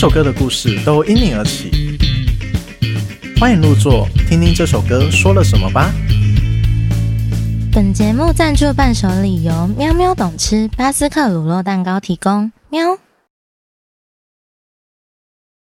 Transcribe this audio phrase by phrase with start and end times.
[0.00, 1.70] 首歌的故事都因你而起，
[3.38, 5.92] 欢迎入座，听听这首歌说了什么吧。
[7.70, 12.96] 本节目赞助伴手礼由喵喵懂吃巴斯克乳酪蛋糕提供，喵。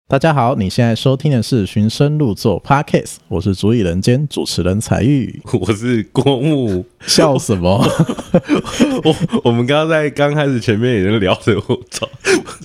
[0.09, 7.85] 大家好，你现在收听的是《寻声入座》Podcast，我是主理人兼主持人采玉， 我是郭牧，笑什么？
[9.03, 12.09] 我我们刚刚在刚开始前面也在聊着，我操，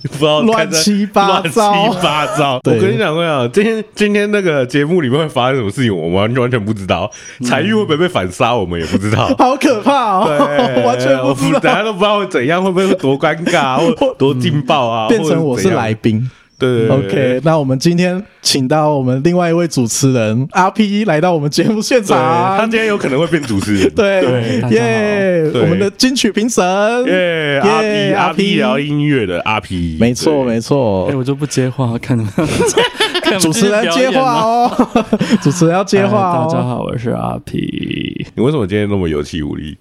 [0.03, 2.61] 不知道乱七八糟，乱七八糟。
[2.63, 7.11] 我跟你讲，我讲，今天今天那个节目里面会发生什么事情，我们完全完全不知道。
[7.43, 9.33] 彩玉会不会被反杀，我们也不知道。
[9.39, 10.27] 好可怕哦！
[10.85, 15.07] 完全不知道，大家都不知道会怎样，会不会会多尴尬，或多劲爆啊？
[15.09, 16.29] 变成我是来宾。
[16.61, 22.15] 对，对，对，OK，那我们今天请到我们另外一位主持人阿 P 来到我们节目现场，
[22.57, 24.21] 他今天有可能会变主持人，对，
[24.69, 26.63] 耶，我们的金曲评审，
[27.05, 32.31] 耶，阿 P 阿 P 聊音乐的阿 P，没错没错，哎，我就不接话，看你们
[33.41, 34.89] 主持人接话哦，
[35.41, 39.77] 主持人要接话哦，大家好，我是阿 P，你为什么今天那么有气无力？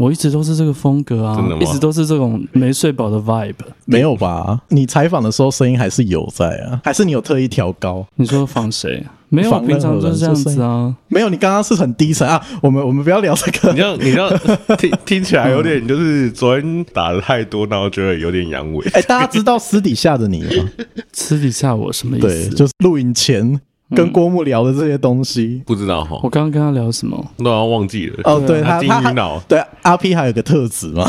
[0.00, 3.52] 我一直都是这个风格啊，一直都是这种没睡饱的 vibe。
[3.84, 4.58] 没有吧？
[4.68, 6.80] 你采访的时候声音还是有在啊？
[6.82, 8.06] 还是你有特意调高？
[8.14, 9.04] 你说仿谁？
[9.28, 10.96] 没有，平常就是这样子啊。
[11.08, 12.42] 没有，你刚刚是很低沉啊。
[12.62, 13.72] 我们我们不要聊这个。
[13.72, 14.40] 你这样你这样
[14.78, 18.82] 听听起来有点就是昨天打的太多，然后觉得有点阳痿。
[18.94, 20.70] 哎，大家知道私底下的你吗？
[21.12, 22.26] 私底下我什么意思？
[22.26, 23.60] 对，就是录影前。
[23.94, 26.18] 跟郭木聊的这些东西，不知道哈。
[26.22, 28.16] 我刚刚跟他聊什么，都要忘记了。
[28.24, 29.38] 哦，对他，他脑。
[29.48, 31.04] 对阿 P 还有个特质嘛？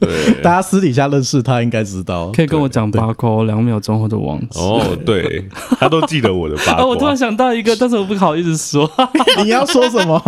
[0.00, 2.30] 对，大家私底下认识他应该知道。
[2.32, 4.60] 可以跟我讲八卦，两秒钟后就忘记。
[4.60, 6.84] 哦，对，他都记得我的八卦。
[6.86, 8.90] 我突然想到一个，但是我不好意思说。
[9.42, 10.20] 你要说什么？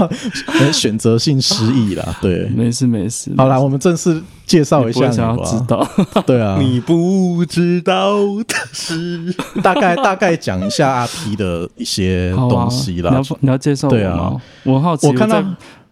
[0.73, 2.17] 选择性失忆啦。
[2.23, 3.31] 对，没事没事。
[3.37, 4.23] 好啦，我们正式。
[4.49, 5.87] 介绍一下，想要知道，
[6.25, 8.17] 对啊，你不知道
[8.47, 9.31] 的事，
[9.63, 13.11] 大概大概讲一下阿 P 的一些东西啦。
[13.11, 14.43] 你要你要介绍我吗？
[14.65, 15.43] 我好奇，我看到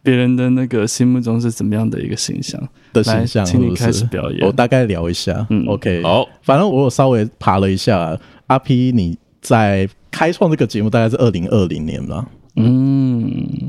[0.02, 2.60] 别人的那个心目中是怎么样的一个形象
[2.92, 4.46] 的形象，请你开始表演。
[4.46, 12.24] 我大概聊一下，嗯，OK，好，反正我有稍微爬了一下，阿 P 你在开创这个节目大概是二零二零年了。
[12.58, 13.05] 嗯，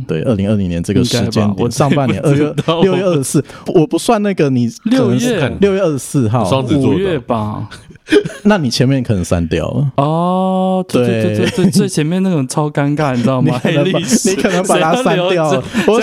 [0.07, 2.53] 对，二零二零年这个时间点，上半年二月
[2.83, 7.69] 六月二十四，我不算那个你六月六月二十四号，双子座五月吧。
[8.43, 13.59] 那你前面可能删掉了哦，对对对对对， 最前面那种超尴尬，你知道吗？
[13.61, 15.61] 黑历史， 你可能把它删掉了。
[15.85, 16.01] 我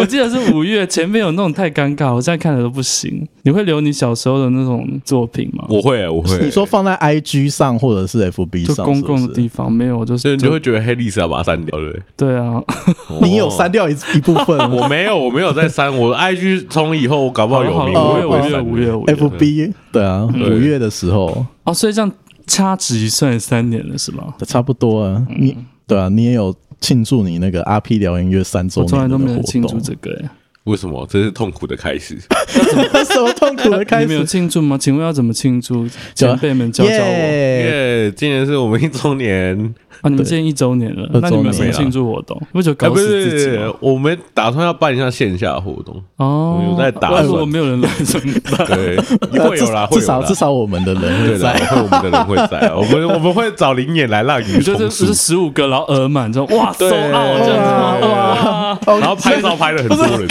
[0.00, 3.28] 我记得是五月，前面有那种太尴尬，我现在看的都不行。
[3.42, 5.66] 你会留你小时候的那种作品吗？
[5.68, 6.38] 我会，我会。
[6.42, 12.02] 你说放在 IG 上或者是 FB 上，就公共的地方没有，就是你就会觉得黑历史要把它删掉，对不对？
[12.16, 12.62] 对啊，
[13.20, 15.94] 你有删掉一一部分， 我没有，我没有在删。
[15.96, 18.64] 我 IG 从以后我搞不好有名，我也会删。
[18.64, 21.46] 五月五月 FB 对啊，五月的时候。
[21.64, 22.10] 哦，所以这样
[22.46, 24.34] 掐指一算三年了，是吗？
[24.46, 25.26] 差不多啊。
[25.38, 30.10] 你对啊，你也有庆祝你那个 RP 聊音乐三周年从来都没有庆祝这个，
[30.64, 31.06] 为什么？
[31.08, 32.18] 这是痛苦的开始。
[33.04, 34.06] 什么痛苦的开始？
[34.06, 34.78] 你没有庆祝吗？
[34.78, 35.86] 请问要怎么庆祝？
[36.14, 36.98] 前辈们教教我。
[36.98, 38.12] 耶！
[38.16, 39.74] 今年是我们一周年。
[40.00, 40.08] 啊！
[40.08, 42.40] 你们今年一周年了，那你们有什么庆祝活动？
[42.52, 43.72] 不就搞死自己吗？
[43.80, 46.62] 我们打算要办一下线下活动哦。
[46.70, 48.66] 有在打，算，如果没有人来，怎么办？
[48.66, 48.96] 对，
[49.38, 52.72] 会有啦，至少至少我们的人会在，会我们的人会在。
[52.74, 60.28] 我们我们会找临演来让你，就是是十五个，然后额满，之后哇，收奥这样子哇，然后拍照拍了很多人。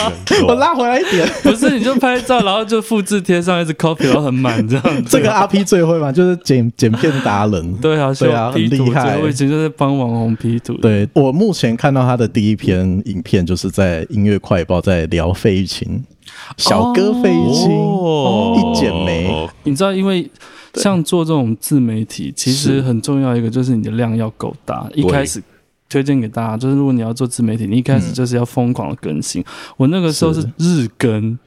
[0.47, 5.05] 我拉回来一点，不是你就拍照，然后就复制贴上一支 copy，然后很满这样。
[5.05, 7.73] 这个 RP 最会嘛，就是剪剪片达人。
[7.75, 9.19] 对啊，对啊，很厉害。
[9.51, 10.31] 就是帮网红。
[10.31, 16.01] P 图，对，我目前看到他的第一篇影片，就是在音乐快报在聊费玉清，
[16.55, 17.69] 小哥费玉清
[18.55, 19.49] 一剪梅。
[19.63, 20.31] 你知道，因为
[20.75, 24.89] 像做这种自媒体，其实很重要一个就是你的量要够大。
[24.95, 25.43] 一开始
[25.89, 29.43] 推荐给大家，就是如果你要做自媒体，你一开始就是要疯狂的更新。
[29.75, 31.37] 我那个时候是日更，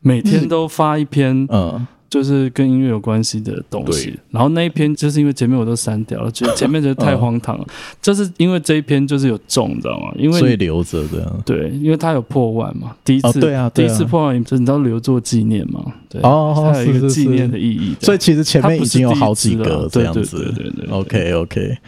[0.00, 1.86] 每天都发一篇，嗯。
[2.10, 7.64] 就是跟音乐有关系的东西，然后那一篇就是因为前面我都删掉了，觉得前面觉得太荒唐了，
[8.02, 10.12] 就是因为这一篇就是有中，你知道吗？
[10.16, 11.42] 因为所以留着这样。
[11.46, 17.94] 对，因为他有破万嘛，第一次，对啊，第一次破万，就是你知道留作纪念嘛，对，哦，它有一个纪念的意义。
[18.00, 20.90] 所以其实前面已经有好几个这样子，对对对。
[20.90, 21.78] OK OK，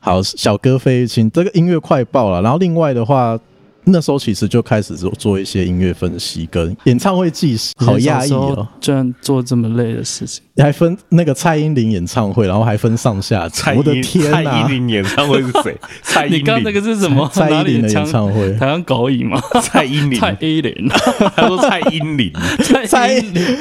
[0.00, 3.38] 好，小哥费玉清这个音乐快报了，然后另外的话。
[3.84, 13.62] 那时候其实就开始做做一些音乐分析跟演唱会纪实，好压抑哦，居然做这么累的事情，还分那个蔡依林演唱会，然后还分上下集。
[13.76, 14.44] 我的天哪！
[14.44, 15.76] 蔡依林演唱会是谁？
[16.02, 17.28] 蔡依林，你刚那个是什么？
[17.32, 19.40] 蔡依林的演唱会，台湾狗语吗？
[19.62, 20.88] 蔡依林，蔡依林，
[21.34, 22.32] 他说蔡依林，
[22.62, 23.20] 蔡蔡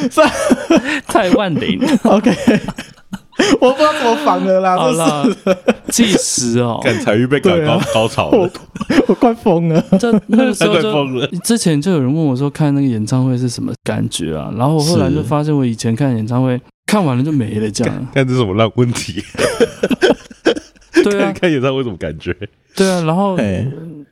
[0.10, 0.32] 蔡
[1.08, 1.80] 蔡万林。
[2.04, 2.36] OK。
[3.62, 4.76] 我不知道怎么防的啦。
[4.78, 5.24] 好啦，
[5.90, 8.50] 计时哦，看彩玉被赶高高潮了，我
[9.08, 9.84] 我快疯了。
[10.00, 14.52] 这那个时候就 之前就有人问我说，看那个演唱会是什么感觉啊？
[14.58, 18.08] 然后我后来就发现，我以前看演唱会看完了就没了，这样。
[18.14, 19.24] 看这是什么烂问题？
[21.04, 22.36] 对啊，看演唱会什么感觉？
[22.76, 23.38] 对啊，然后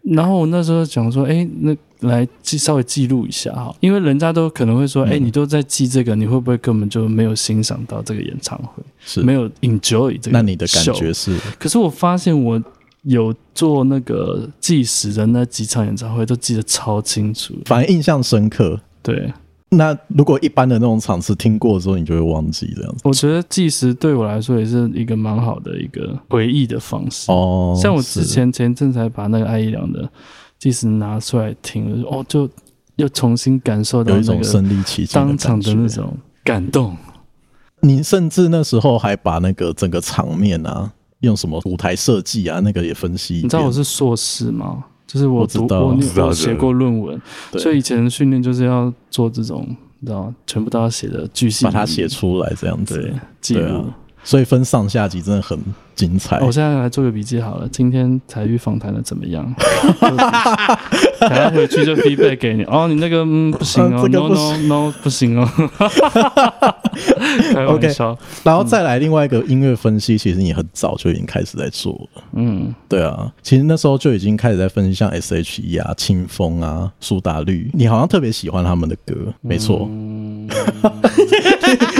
[0.03, 1.75] 然后我那时候讲说，哎，那。
[2.01, 8.83] 来记稍微记录一下哈，因为人家都可能会说，哎、欸，你都在记这个，你会不会根本就没有欣赏到这个演唱会？
[8.99, 10.37] 是没有 enjoy 这个？
[10.37, 11.35] 那你的感觉是？
[11.57, 12.61] 可是我发现我
[13.03, 18.79] 有做那个计时的那几场演唱会，都记得超清楚，反而印象深刻。
[19.01, 19.33] 对，
[19.75, 23.01] 那如果一般的那种场次听过之后，你就会忘记这样子。
[23.03, 27.77] 我觉得计时对我来说也是一个蛮好的一个回忆的方式哦。
[27.81, 30.09] 像我之前前阵才把那个艾怡良的。
[30.57, 32.49] 计时拿出来听了，哦，就
[32.95, 36.95] 又重新感受到那种身临其境当场的那种感动。
[37.81, 43.35] 你甚至那时候还把那个整个场面啊，用什么舞台设计啊，那个也分析。
[43.35, 44.85] 你知道我是硕士吗？
[45.07, 47.21] 就是我读我我写过论文，
[47.53, 49.67] 所以以前的训练就是要做这种，
[49.99, 53.85] 你知道，全部都要写的巨细，把它写出来这样子，对，记录。
[54.23, 55.57] 所以分上下级真的很
[55.95, 56.39] 精彩。
[56.39, 57.67] 我现在来做个笔记好了。
[57.71, 59.45] 今天才玉访谈的怎么样？
[61.19, 62.63] 等下回去就 feedback 给你。
[62.65, 65.47] 哦，你那个嗯不行哦，no no no 不行哦。
[67.53, 68.17] 开玩笑。
[68.43, 72.23] 然后再来另外一个音乐分析，其实你很早就已经开始在做了。
[72.33, 79.89] 嗯，对啊，其实那时候就已经开始在分析像 S.H.E 啊、清风啊、苏打绿，你好像特别喜欢他们的歌，没错。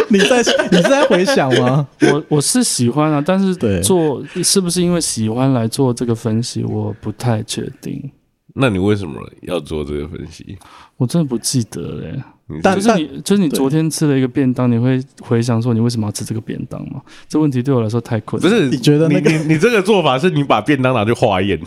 [0.10, 0.38] 你在
[0.72, 1.88] 你是在回想吗？
[2.12, 8.12] 我我是喜欢啊，但是做是不是因为喜欢来做这个分析，我不太确定。
[8.58, 10.58] 那你为什么要做这个分析？
[10.98, 12.24] 我真的不记得嘞。
[12.62, 17.02] 但就是你就是你昨天吃了一个便当，你会回想说你为什么要吃这个便当吗？
[17.28, 18.50] 这问题对我来说太困难。
[18.50, 21.60] 不是你觉得你你你这个做法是你把便当拿去化验？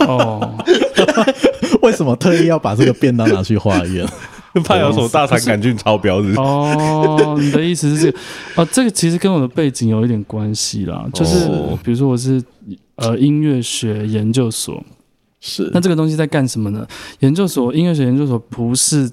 [0.00, 0.56] 哦，
[1.82, 4.08] 为什么特意要把这个便当拿去化验？
[4.64, 6.40] 怕有什么大肠杆菌超标是不是？
[6.40, 8.18] 哦，你的意思是这个？
[8.56, 11.08] 哦，这个其实跟我的背景有一点关系啦。
[11.14, 11.48] 就是
[11.82, 12.42] 比如说我是
[12.96, 14.84] 呃音乐学研究所，
[15.40, 16.86] 是那这个东西在干什么呢？
[17.20, 19.10] 研究所音乐学研究所不是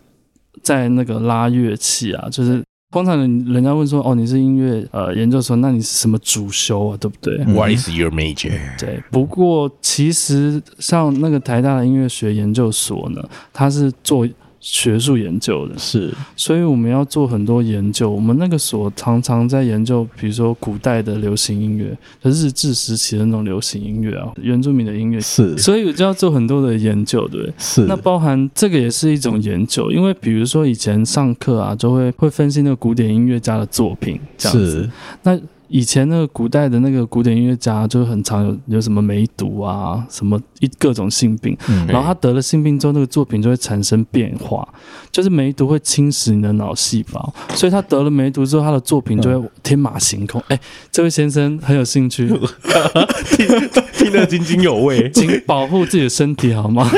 [0.62, 6.97] 在那个拉乐器啊，就是通常人人家问说哦，你是音乐呃研究所，那你是什么主修啊？
[7.00, 8.51] 对不对？What is your major？
[8.77, 9.01] 对。
[9.09, 14.27] 不过其实像那个台大的音乐学研究所呢，它是做。
[14.59, 18.09] 学术研究的是，所以我们要做很多研究。
[18.09, 27.85] 我们那个所常常在研究，比如说古代的流行音乐，日治时期的那种流行音乐啊，原住民的音乐是，所以我就要做很多的研究，对，是。
[27.85, 34.89] 那包含这个也是一种研究，因为比如说以前上课啊，就会会分析那个古典音乐家的作品，这样子。
[35.23, 35.39] 那。
[35.69, 44.68] 以前那个古代的那个古典音乐家，就很常有有什么梅毒啊，什么一各种性病，嗯、然后他得了性病之后，那个作品就会产生变化，
[45.12, 50.42] 就是梅毒会侵蚀你的脑细胞，所以他得了梅毒之后，他的作品就会天马行空。
[50.48, 50.62] 哎、嗯欸，
[50.92, 53.48] 这位先生很有兴趣，听
[53.94, 56.89] 听得津津有味， 请保护自己的身体好吗？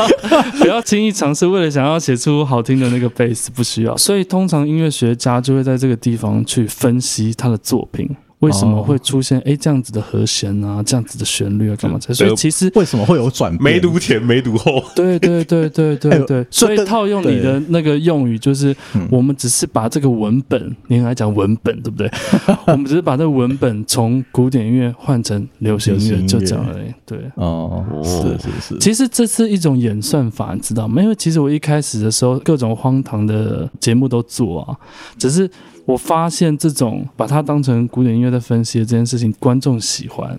[0.60, 3.96] 不要轻易尝试，为了想要写出好听的那个贝斯，不需要。
[3.96, 8.08] 所以通常音乐学家就会在这个地方去分析他的作品。
[8.40, 11.98] 为什么会出现哎、欸、这样子的和弦啊，这样子的旋律啊，干嘛？
[12.00, 13.62] 所以其实为什么会有转变？
[13.74, 14.80] 梅毒前梅毒后？
[14.94, 16.46] 对对对对 对对。
[16.50, 18.74] 所以套用你的那个用语，就是
[19.10, 22.08] 我们只是把这个文本，您来讲文本对不对？
[22.68, 26.94] 我们只是把这个文本从古典音乐换成流行音乐，就这样而已。
[27.04, 28.78] 对哦，是是是。
[28.78, 31.02] 其实这是一种演算法，你知道吗？
[31.02, 34.76] 因为其实我一开始的时候，各种荒唐的节目都做啊，
[35.18, 35.50] 只是。
[35.88, 40.38] 我发现这种把它当成古典音乐在分析的这件事情，观众喜欢，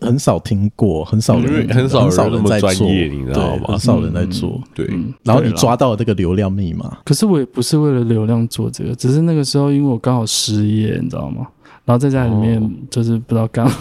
[0.00, 3.66] 很少听过，很少人，很少人在做，你知道吗？
[3.68, 4.84] 很少人在做，对。
[5.22, 11.46] 然后你抓到了这个流量密码，可是我也不是为了流量做这个，只是那个时候因为我刚好失业，你知道吗？
[11.84, 13.72] 然后在家里面就是不知道干嘛，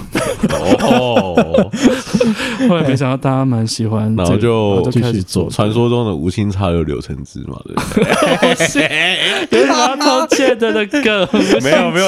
[0.49, 1.69] 哦，
[2.69, 5.49] 后来没想到大家蛮喜欢，然后就继续做。
[5.49, 7.81] 传说中的无心插柳柳橙汁嘛，对不
[8.71, 9.47] 对？
[9.59, 11.27] 有什么偷窃的那个？
[11.61, 12.07] 没有没有，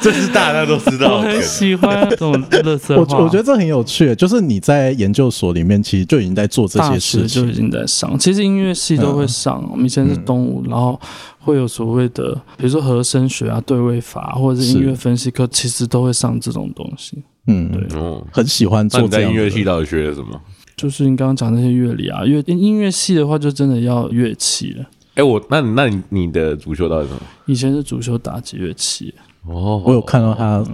[0.00, 1.16] 这这是大家都知道。
[1.16, 3.18] 我很喜欢这种乐色话。
[3.18, 8.18] 我我觉得这很有趣，就是你在研究所里面其实就已经在做这些事情，就已经在上。
[8.18, 11.00] 其实音乐系都会上，我们以前是东吴，然后。
[11.44, 17.22] 会有所谓的，比如说和声学啊、对位法，或者是音乐分析课，其实都会上这种东西。
[17.46, 19.06] 嗯，对，哦，很喜欢做。
[19.06, 20.40] 在音乐系到底学了什么？
[20.76, 24.84] 就是你刚刚讲那些乐理啊，乐音乐系的话，就真的要乐器了。
[25.14, 27.20] 哎，我那你那你你的主修到底什么？
[27.46, 29.14] 以前是主修打击乐器。
[29.46, 30.64] 哦，我有看到他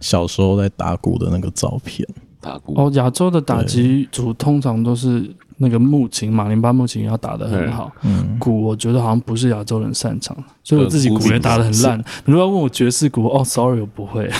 [0.00, 2.06] 小时候在打鼓的那个照片。
[2.40, 7.90] 打鼓哦，亚洲的打击组通常都是那个木琴，马林巴木琴要打得很好。
[8.02, 11.98] 嗯，鼓我觉得好像不是亚洲人擅长，所以我自己鼓也打得很烂。
[12.24, 14.30] 你如果要问我爵士鼓，哦，sorry，我不会。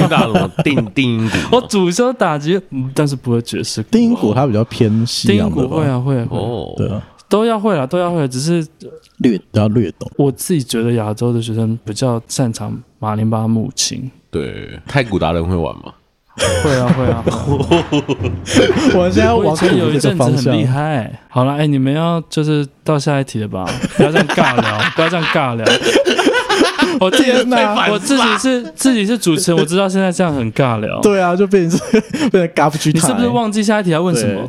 [0.00, 1.36] 你打什么定定音鼓？
[1.56, 2.60] 我主修打击，
[2.94, 3.88] 但是不会爵士鼓。
[3.90, 8.66] 定音鼓它比较偏西定音鼓会啊会啊哦，对啊，都要会啊都要会，只是
[9.18, 10.10] 略都要略懂。
[10.16, 14.10] 我自己觉得亚洲的学生比较擅长马林巴木琴。
[14.30, 15.92] 对，太鼓达人会玩吗？
[16.36, 17.24] 会 啊会啊！
[18.94, 21.10] 我现在我以前有一阵子很厉害。
[21.28, 23.64] 好了，哎，你们要就是到下一题了吧？
[23.96, 25.64] 不要这样尬聊，不要这样尬聊。
[26.98, 27.30] 我自己
[27.90, 31.00] 我自己是自己是主持人，我知道现在这样很尬聊。
[31.00, 31.78] 对啊，就变成
[32.30, 32.90] 变成尬不去。
[32.92, 34.48] 你是不是忘记下一题要问什么？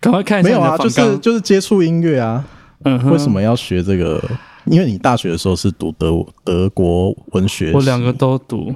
[0.00, 0.48] 赶快看一下。
[0.48, 2.44] 没有啊，就是就是接触音乐啊。
[2.84, 4.22] 嗯，为什么要学这个？
[4.66, 6.12] 因为你大学的时候是读德
[6.44, 8.72] 德国文学，我两个都读。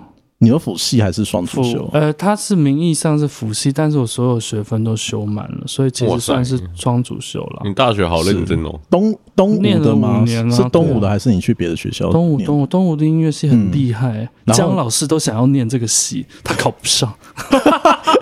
[0.47, 1.91] 你有辅系还是双主修？
[1.93, 7.63] 呃，他是名义上是辅系，但是我所有学分都修满了，所以其实算是双主修了。
[7.65, 10.23] 你大学好认真哦，东东吴的吗？
[10.25, 12.09] 年是东吴的还是你去别的学校？
[12.13, 17.13] 东吴东吴东吴的音乐系很厉害，姜老师都想要念这个系，他考不上。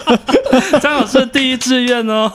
[0.80, 2.32] 姜老师的第一志愿哦，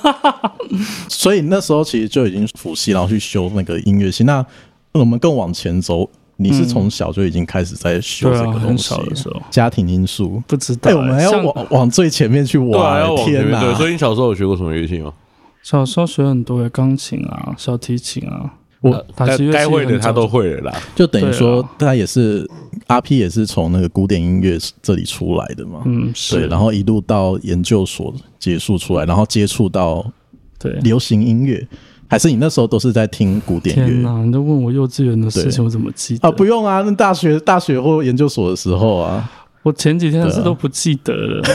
[1.08, 4.24] 所以那时候其实就已经辅系，然后去修那个音乐系。
[4.24, 4.46] 那
[4.92, 6.08] 我们更往前走。
[6.42, 10.90] 你是从小就已经开始在学这个东西，的时候家庭因素不知道。
[10.90, 13.06] 哎，我们还要往往最前面去挖。
[13.26, 13.76] 天哪！
[13.76, 15.14] 所以你小时候有学过什么乐器吗？
[15.62, 20.82] 小时候学很多，钢琴啊，小提琴啊，我该该会的他都会了啦。
[20.96, 22.50] 就等于说，他也是
[22.88, 25.82] 阿 P 也是从那个古典音乐这里出来的嘛。
[25.86, 26.48] 嗯，对。
[26.48, 30.10] 然后一路到研究所结束出来，然后接触到
[30.58, 31.68] 对流行音乐。
[32.10, 33.86] 还是你那时候都是在听古典乐？
[33.86, 34.24] 天哪！
[34.26, 36.32] 你都问我幼稚园的事情，我怎么记得啊？
[36.32, 39.32] 不用啊，那大学、大学或研究所的时候啊，
[39.64, 41.44] 我前几天的事都不记得了。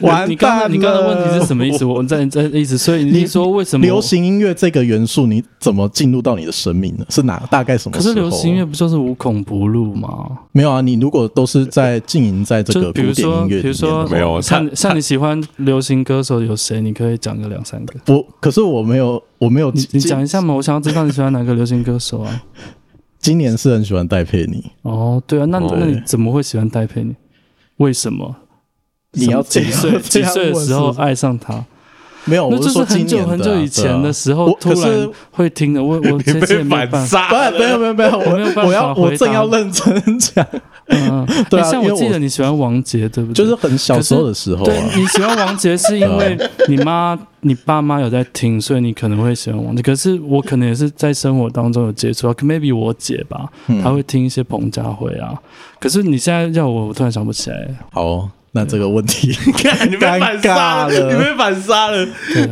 [0.00, 1.84] 完你刚刚你刚刚的问题是什么意思？
[1.84, 7.04] 我在在意思，所以你说为什么流行音乐这个元素你怎么进入到你的生命呢？
[7.08, 7.96] 是哪大概什么？
[7.96, 10.08] 可是流行音乐不就是无孔不入吗？
[10.52, 16.80] 没有啊，你如果都是在经营在这个古典音乐，比如说没有像像你喜欢流行歌手有谁？
[16.80, 17.94] 你可以讲个两三个。
[18.14, 20.54] 我可是我没有我没有你你讲一下嘛？
[20.54, 22.42] 我想要知道你喜欢哪个流行歌手啊？
[23.28, 27.14] 今年是很喜欢戴佩妮哦，对啊，那那你怎么会喜欢戴佩妮？
[27.76, 28.34] 为什么？
[29.12, 30.00] 你要几岁？
[30.00, 31.62] 几岁的时候爱上他？
[32.24, 35.84] 没有，那就是很久很久以前的时候，突然会听的。
[35.84, 38.64] 我我这次没办法，没有没有没有，我没有办法。
[38.64, 40.46] 我要我正要认真讲。
[40.88, 43.34] 嗯，对啊，像我记得你喜欢王杰，对不对？
[43.34, 44.64] 就是很小时候的时候。
[44.64, 49.82] 对，你喜欢王杰是因为你妈、你爸妈有在听，所以你可能会喜欢王杰。
[49.82, 53.48] 可是我可能也是在生活当中有接触，maybe 我姐吧，
[53.82, 55.34] 她会听一些彭佳慧啊。
[55.78, 57.68] 可是你现在叫我，我突然想不起来。
[57.92, 58.28] 好。
[58.52, 59.28] 那这个问题，
[59.90, 62.06] 你被反杀了，你被反杀了。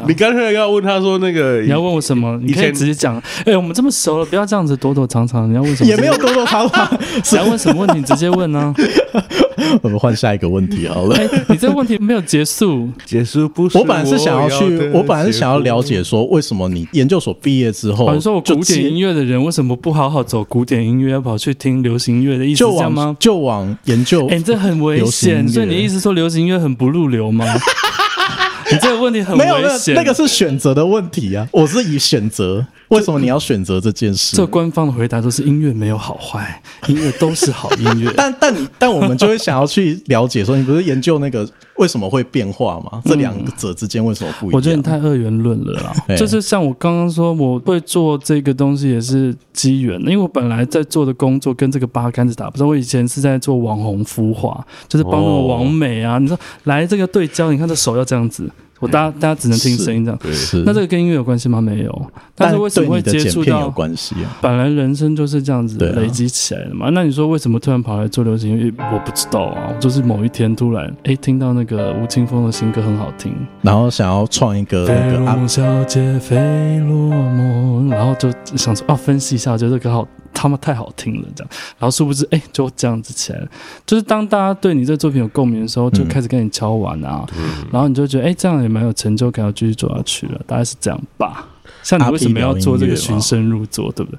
[0.07, 2.39] 你刚才要问他说那个，你要问我什么？
[2.43, 3.21] 你可以直接讲。
[3.45, 5.51] 哎，我们这么熟了，不要这样子躲躲藏藏。
[5.51, 5.89] 你要问什么？
[5.91, 6.89] 也没有躲躲藏藏。
[7.25, 8.03] 想问什么问题？
[8.03, 8.75] 直接问呢。
[9.83, 11.19] 我们换下一个问题好了。
[11.49, 13.65] 你这个问题没有结束，结束不？
[13.75, 23.17] 我本来是想要去，我本来是想要了解说，为什么你研究所毕业之后，你说我古典音乐的人为什么不好好走古典音乐，要跑去听流行音乐的意思这样吗？
[23.19, 24.27] 就往研究。
[24.29, 25.49] 哎，这很危险。
[25.49, 27.47] 所以你意思说流行音乐很不入流吗？
[28.71, 29.95] 你这个问题很危险。
[29.95, 31.47] 那个是选择的问题啊！
[31.53, 34.37] 我是以选择，为什么你要选择这件事？
[34.37, 38.13] 这官方的回答都是音乐没有好坏， 音乐都是好音乐。
[38.17, 43.03] 但但你但我们就会想要去了解，说你不是研究那个为什么会变化吗？
[43.05, 44.53] 这两者之间为什么不一样？
[44.57, 45.93] 我觉得你太二元论了啦。
[46.17, 52.67] 就是像我刚刚说，我会做这个东西也是机缘，因为我本来在做的工作跟这个八竿子打不着。
[52.67, 58.49] 我以前是在做网红孵化，就是帮那个网美啊，你说来这个对焦，你看这手要这样子。
[58.79, 61.61] 我大家大家只能听声音这样，是那这个跟音乐有关系吗？
[61.61, 63.61] 没有，但是为什么会接触到？
[63.63, 64.39] 有关系啊。
[64.43, 66.91] 本来人生就是这样子累积起来的嘛。
[66.91, 68.73] 那你说为什么突然跑来做流行音乐？
[68.93, 76.37] 我不知道啊，就是某一天突然哎听到那个吴青峰的新歌很好听，然后想要创一个那个阿小姐飞
[76.81, 80.07] 落梦，然后就想说啊分析一下，我觉得这个好。
[80.37, 83.49] 他们太好听了，这样，然后殊不知，哎、欸，就这样子起来了。
[83.87, 90.39] 就是当大家对你这个作品有共鸣的时候，就开始跟你敲碗啊，嗯、然后你就觉得，哎、欸，这样也蛮有成就感，要继续做下去了。
[90.47, 91.49] 大概是这样吧。
[91.83, 94.19] 像你为什么要做这个循声入座，对不对？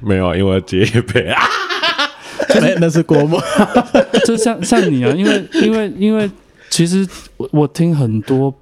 [0.00, 1.42] 没有，因为要接配啊。
[2.48, 3.42] 哎，那是郭沫。
[4.24, 6.30] 就像像你啊，因为因为因为，
[6.70, 7.06] 其实
[7.36, 8.54] 我我听很多。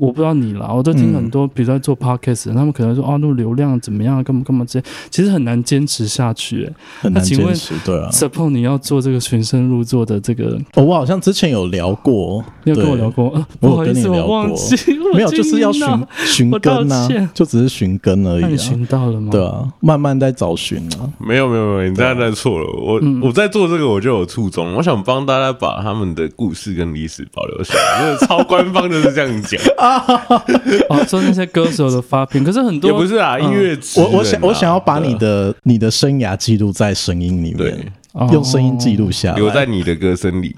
[0.00, 8.08] 我不知道你啦，我都听很多，比如说做 podcast，他们可能说啊，那流量怎么样，干嘛干嘛这些，其实很难坚持下去，哎，很难坚持，对啊。
[8.10, 13.30] Suppose 你要做这个循声入座的这个，哦，我好像之前有聊过，你有跟我聊过，
[13.60, 14.74] 不好意思，我忘记，
[15.12, 15.86] 没有，就是要寻
[16.24, 18.40] 寻根啊，就只是寻根而已。
[18.40, 19.28] 那你寻到了吗？
[19.30, 21.12] 对啊，慢慢在找寻啊。
[21.18, 22.66] 没有没有没有，你这样在错了。
[22.80, 29.89] 我我在做这个，我就有初衷，我想帮大家把他们的故事跟历史保留下来，就是超官方就是这样讲啊。
[31.08, 33.78] 说那些歌手的发片，可是很多也不是啊，音乐。
[33.96, 37.92] 我我想我想要把你的你的生涯记录在声音里面，
[38.32, 40.54] 用声音记录下来，留在你的歌声里。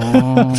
[0.00, 0.52] 哦，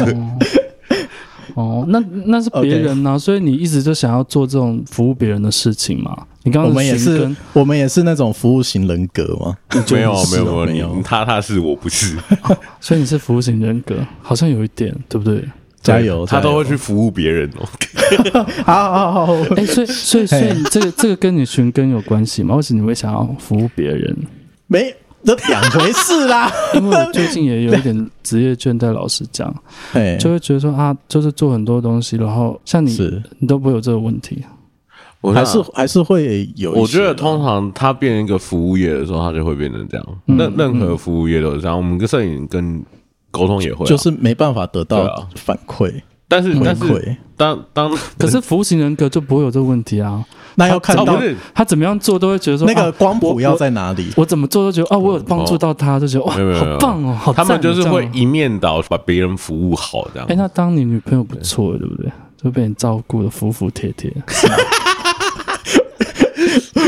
[1.55, 6.15] 哦，那那是别人呢，所以你一直就想要做这种服务别人的事情嘛？
[6.43, 9.57] 你刚刚我们也是，我们也是那种服务型人格吗？
[9.91, 12.15] 没有没有没有，他他是我不是，
[12.79, 15.43] 所以你是服务型人格，好像有一点，对不对？
[15.85, 17.67] 加油，他都会去服务别人哦。
[18.65, 22.55] 好好好，哎，所以所以所以这个 这个跟你寻根有关系吗？
[22.55, 24.15] 为什么你会想要服务别人？
[24.67, 26.51] 没，这两回事啦。
[26.75, 29.53] 因为我最近也有一点职业倦怠，老实讲，
[30.19, 32.97] 就会觉得说啊，就是做很多东西，然后像你，
[33.39, 34.43] 你都不会有这个问题。
[35.21, 40.05] 我还是还是会有，我觉得通常他变成一个服务业的时候，他就会变成这样。
[40.25, 41.75] 任任何服务业都是这样。
[41.75, 42.83] 我们跟摄影跟
[43.35, 46.01] 沟通也会，就是没办法得到反馈。
[46.27, 50.25] 但是但是当当，可是服务型人格就不会有这个问题啊。
[50.57, 51.21] 那要看到
[51.53, 54.07] 他怎么样做，都会觉得说那个光谱要在哪里。
[54.15, 57.33] 我怎么做都觉得啊，我有帮助到他，就觉得哇，好棒哦，好。
[57.33, 60.27] 他们就是会一面倒把别人服务好这样。
[60.29, 62.09] 哎，那当你女朋友不错，对不对？
[62.41, 64.09] 就被人照顾的服服帖帖。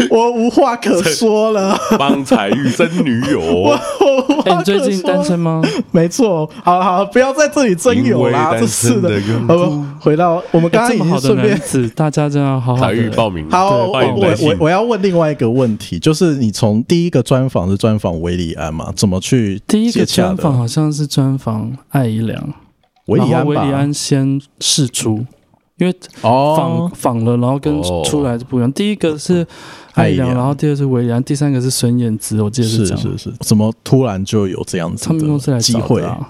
[0.11, 3.71] 我无话可说了，帮彩玉争女友。
[4.45, 5.61] 哎，你最近单身吗？
[5.91, 9.09] 没错，好好，不要在这里争友啦，这是的。
[9.47, 12.81] 呃，回到我们刚刚已经顺便，大家这样好好。
[12.81, 18.91] 彩玉报名，好，我我我要问另外一个问题，就是你从第一个专访是专访韦礼安嘛？
[18.95, 19.61] 怎么去？
[19.67, 22.53] 第一个专访好像是专访艾怡良，
[23.07, 25.25] 韦礼安，韦礼安先试出。
[25.79, 28.73] 因为访访了，然后跟出来是不一样。
[28.73, 29.45] 第一个是
[29.97, 32.41] 艾怡良，然后第二是韦礼安，第三个是孙燕姿。
[32.41, 32.97] 我记得是这样。
[33.01, 35.03] 是是是，怎么突然就有这样子？
[35.03, 36.29] 唱片公司来机会啊？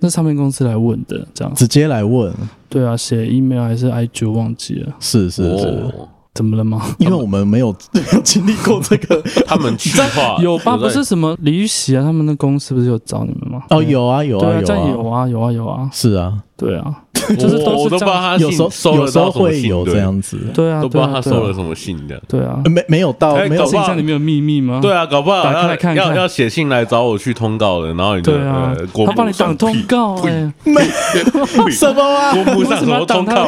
[0.00, 2.32] 那唱片公司来问的，这样直接来问？
[2.68, 4.92] 对啊，写 email 还是 IG 忘记了？
[5.00, 5.94] 是是是，
[6.34, 6.82] 怎么了吗？
[6.98, 7.74] 因为我们没有
[8.22, 10.76] 经历过这个，他们计划 有吧？
[10.76, 12.02] 不是什么李玉玺啊？
[12.02, 13.62] 他们的公司不是有找你们吗？
[13.70, 17.00] 哦，有啊有啊有啊有啊有啊有啊，是啊，对啊。
[17.38, 24.78] 就是都是这样，有时候有时候会有这样子，对啊，都不知道他收了什么信的，对啊，没没有到，没有信箱里面有秘密吗？
[24.82, 28.74] 对啊，搞不好打开来看，要要写信来找我去通告的，然后你就对啊，
[29.06, 30.82] 他帮你挡通告，哎，没
[31.72, 33.46] 什么啊，公布上什么通告？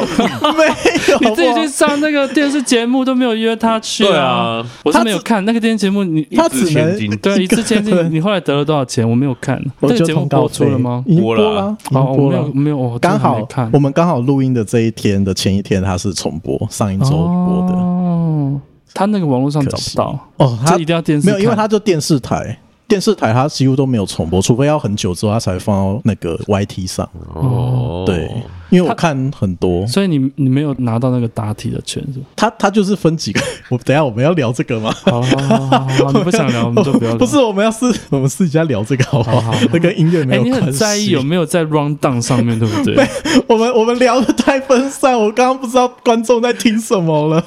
[0.53, 0.65] 没
[1.11, 9.07] 有，你自己去上那个电视节目都没有约他去，对啊，我是没有看那个电视节目，你他只能对一次千金，你后来得了多少钱？
[9.07, 11.03] 我没有看，这个节目播出了吗？
[11.05, 14.47] 播了，好，我没有没有，刚好看，我们刚好录音。
[14.57, 18.59] 的这一天的前一天，他是重播上一周播的哦。
[18.93, 28.03] 他那个网络上找不到哦，他一定要电视没有，因为他就电视台，电视台他几乎都没有重播，除非要很久之后他才放到那个 YT 上哦。
[28.07, 28.31] 对。
[28.69, 32.25] 因为我看很多，所以你你没有拿到那个答题的权是吧？
[32.35, 34.93] 他他就是分几个， 我等下我们要聊这个吗？
[35.03, 37.17] 好，好，好，好，你不想聊我们 就不要聊。
[37.17, 39.53] 不是，我们要私我们私底下聊这个好不好？
[39.71, 40.59] 那跟音乐没有关系。
[40.59, 42.95] 你很在意有没有在 round down 上面对不对？
[43.47, 47.43] 我们我们聊的太分散，我刚刚不知道观众在听什么了。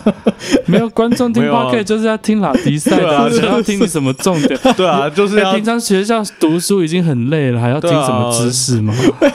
[0.67, 4.59] 没有观众听 Podcast 就是要听拉迪赛的，想要听你什么重点？
[4.77, 8.95] 对啊，就是平常学校读书已经很累了，还要听什么知识吗？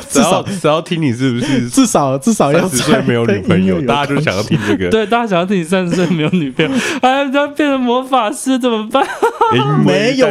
[0.09, 1.69] 至少只要听你是不是？
[1.75, 2.61] 至少至少要。
[2.67, 4.89] 三十岁没有女朋友，大家就想要听这个。
[4.91, 9.05] 对，大家想要听你三十岁没有女朋友，哎，要变成魔法师怎么办？
[9.85, 10.27] 没有，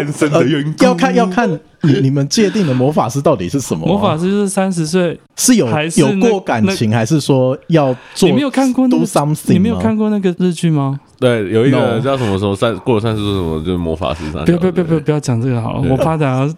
[0.80, 3.87] 要看要看你 你们界定的魔法师到底是什么？
[3.87, 5.66] 魔法师就是三十岁是有
[5.97, 8.29] 有过感情，还是说要做？
[8.29, 9.05] 你没有看过那个？
[9.49, 10.99] 你没有看过那个日剧吗？
[11.20, 14.44] 对，有一个叫什么什么三过了三十岁什么就是魔法师三。
[14.44, 16.55] 不要不要不要不要讲这个好了，我怕大家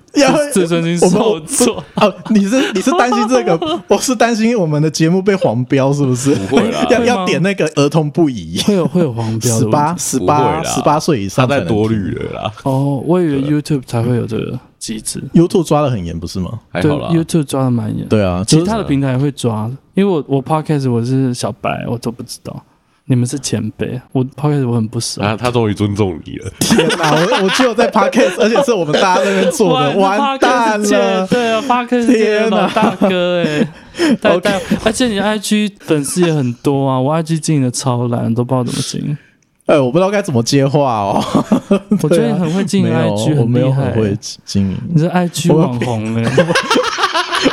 [0.52, 1.84] 自尊心受挫。
[1.94, 3.56] 哦，你是你是担心这个？
[3.88, 6.34] 我是担心我们的节目被黄标，是不是？
[6.34, 12.52] 不会啦， 要要点那个儿童不宜，会有会有黄标，十八十八十八岁以上他太多虑了啦。
[12.64, 16.58] 哦，我以为 YouTube 才会有这个机制，YouTube 抓的很严，不是吗？
[16.70, 18.06] 还好啦，YouTube 抓的蛮严。
[18.08, 22.62] 对啊，其他的平台会抓，因为我我 Podcast 我是小白，我都不知道。
[23.08, 26.50] 你们是前辈，我 Podcast 我很不熟啊，他终于尊重你了。
[26.58, 31.26] 天哪，我我只有在 Podcast，而且是我们大家在那边做的，完蛋了。
[31.28, 33.68] 对啊，Podcast 天哪，大哥哎，
[34.20, 34.50] 大大，
[34.84, 39.16] 而且你 IG 粉丝也很多啊，我 IG 经营的超烂，都不知道怎么经营。
[39.66, 41.24] 哎，我不知道该怎么接话哦。
[42.02, 44.78] 我觉得你很会经营 IG，我没有很，会经营。
[44.94, 46.22] 你是 IG 网红哎。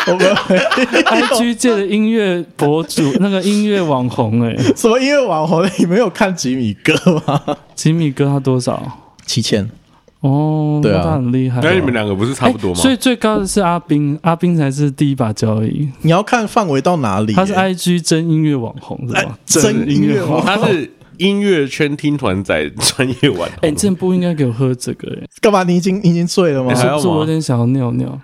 [0.08, 0.36] 我们
[1.06, 5.63] IG 界的音乐博主，那个音乐网红哎、欸，什么音乐网红？
[5.80, 6.93] 你没有看吉米哥
[7.26, 7.41] 吗？
[7.76, 8.82] 吉米哥他多少？
[9.26, 9.69] 七千
[10.21, 11.62] 哦，对啊，他很厉害。
[11.63, 12.80] 那你们两个不是差不多吗？
[12.80, 15.89] 所以最高的是阿斌，阿斌才是第一把交椅。
[16.02, 17.36] 你要看范围到哪里、欸？
[17.36, 19.38] 他是 IG 真音乐网红是吧？
[19.45, 20.91] 真音乐网红，他是。
[21.17, 25.63] 音乐圈听团仔专业玩，哎，你真不应该给我喝这个，哎，干嘛？
[25.63, 26.73] 你已经你已经醉了吗？
[26.76, 28.19] 是不是我有点想要尿尿？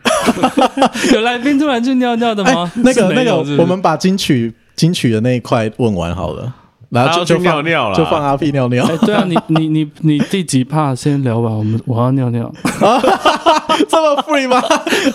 [1.13, 2.71] 有来宾突然去尿尿的吗？
[2.75, 6.53] 那个那个，我们把金曲金曲的那一块问完好了，
[6.89, 8.85] 然后就就尿尿了，就放阿 P 尿尿。
[8.85, 12.51] 哎，对啊，你你你你第几趴先聊吧，我们我要尿尿，
[13.87, 14.61] 这么 free 吗？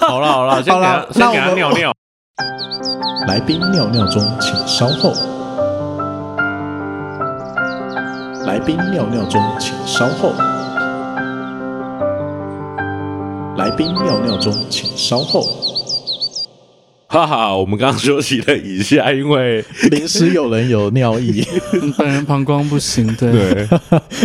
[0.00, 1.92] 好了好了，好了，先给他尿尿。
[3.28, 5.12] 来宾尿尿中，请稍后。
[8.46, 10.32] 来宾尿尿中，请稍后。
[13.56, 15.63] 来宾尿尿中，请稍后。
[17.14, 21.46] 哈哈，我们刚刚休息了一下，因为临时有人有尿意，
[21.96, 23.68] 本人膀胱不行，对，对，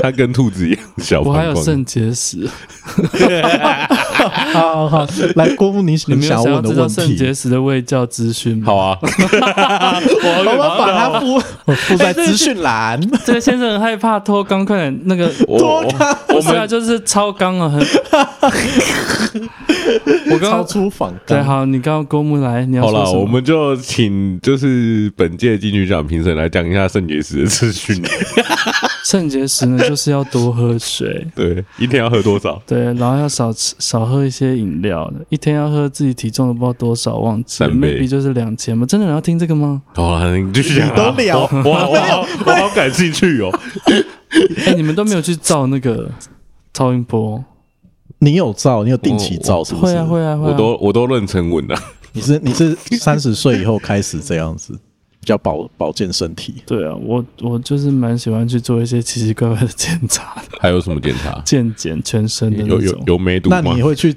[0.02, 2.50] 他跟兔子一样小，我还有肾结石。
[4.52, 11.40] 好好好，来郭牧，你你们想问的问题，肾结石的卫教资讯，好啊，我们把它附
[11.76, 13.00] 附在资讯栏。
[13.24, 17.88] 这个先生很害怕脱肛，快点那个脱肛，我们就是超肛啊，很。
[20.32, 28.02] 我刚刚出访，对，好，你刚刚郭牧来，你要好了，我们就请就是本届金曲奖评审来讲一下肾结石的资讯。
[29.04, 32.62] 肾结石呢，就是要多喝水，对，一天要喝多少？
[32.68, 38.86] 对，然后要少吃少喝一些饮料，一天要喝自己体重的不知道多少，忘记了，maybe 就是两千嘛。
[38.86, 39.82] 真的要听这个吗？
[39.96, 43.50] 好了，你继续讲，都聊，我我我好感兴趣哦。
[44.66, 46.12] 哎，你们都没有去照那个
[46.74, 47.44] 超音波？
[48.20, 48.84] 你有照？
[48.84, 49.94] 你有定期照是不是？
[49.94, 50.52] 会啊会啊会啊！
[50.52, 51.76] 我都我都认成稳了。
[52.20, 54.74] 你是你是三十岁以后开始这样子，
[55.20, 56.62] 比较保保健身体。
[56.66, 60.58] 对啊，我我就是蛮喜欢去做一些奇奇怪怪的检查的。
[60.60, 61.42] 还有什么检查？
[61.46, 63.62] 健检全身的有有有梅毒吗？
[63.64, 64.14] 那你会去？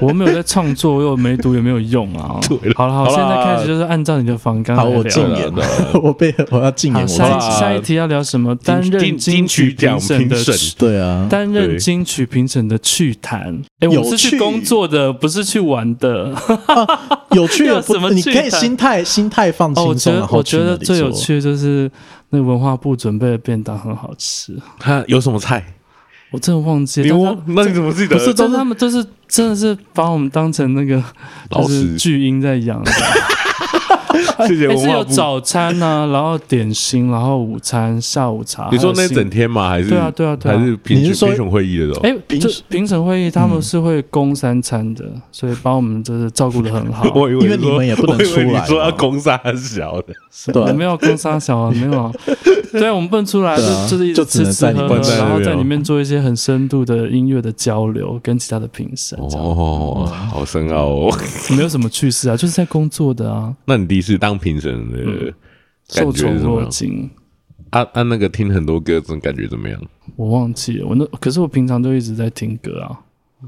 [0.00, 2.40] 我没有在创作，我有没读也没有用啊。
[2.74, 4.76] 好了好，现在开始就是按照你的访纲。
[4.76, 5.64] 好，我禁言了，
[6.02, 7.06] 我被我要禁言。
[7.08, 8.54] 下下一题要聊什么？
[8.56, 10.36] 担任金曲评审的，
[10.78, 13.62] 对啊，担任金曲评审的趣谈。
[13.80, 16.32] 哎，我是去工作的，不是去玩的。
[17.32, 18.10] 有趣的 什么？
[18.10, 19.88] 你可以心态心态放轻松。
[19.88, 21.90] 我觉得我觉得最有趣的就是
[22.30, 24.56] 那文化部准备的便当很好吃。
[24.78, 25.64] 它有什么菜？
[26.32, 28.16] 我真的忘记了，你那你怎么记得？
[28.16, 31.00] 不是，都是他们就是真的是把我们当成那个
[31.50, 32.82] 就是巨婴在养。
[34.36, 38.68] 还是有早餐呢，然后点心，然后午餐、下午茶。
[38.72, 39.68] 你说那整天吗？
[39.68, 42.00] 还是对啊，对啊，还是评评审会议的时候？
[42.00, 47.04] 哎，评评审会议他们是会供三餐的，所以把我们就是照顾的很好。
[47.28, 48.60] 因为你们也不能出来。
[48.60, 52.12] 你说要供三小的，对，没有供三小啊，没有。
[52.72, 59.18] 对，我们不能出来，就就是一直吃吃喝喝，然后在里面做一些很深度的音乐的交流，跟其他的评审。
[59.18, 61.14] 哦，好深奥哦。
[61.50, 63.54] 没有什么趣事啊，就是在工作的啊。
[63.66, 64.98] 那你第一次当评审的
[65.92, 67.10] 感觉是什么？
[67.70, 69.82] 按按那个听很多歌，这种感觉怎么样？
[70.14, 73.00] 我忘记了，我那可是我平常就一直在听歌啊。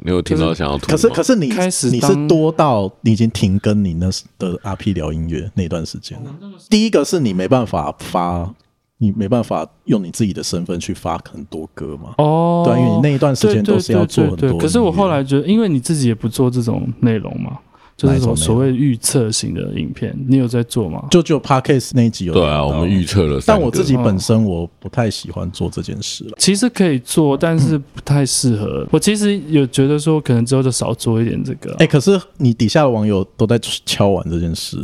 [0.03, 0.89] 你有听到想要吐？
[0.89, 6.35] 可是可是你开始你是多到你已经停更你那的 R P 聊音乐那段时间了。
[6.69, 8.53] 第一个是你没办法发，
[8.99, 12.15] 你没办法用你自己的身份去发很多歌嘛？
[12.19, 14.59] 哦，对，因为你那一段时间都是要做很多。
[14.59, 17.61] 可是我后来觉得，因为你自己也不做这种内容嘛。
[17.97, 21.07] 就是什么所谓预测型的影片，你有在做吗？
[21.11, 22.35] 就就 Podcast 那一集有。
[22.35, 23.41] 对啊，我们预测了。
[23.47, 26.33] 但我自己本身我不太喜欢做这件事了。
[26.39, 28.87] 其实可以做，但是不太适合。
[28.91, 31.73] 我其实有觉得说，可能之后就少做一点这个。
[31.79, 34.77] 哎，可是你底下的网友都在敲碗这件事。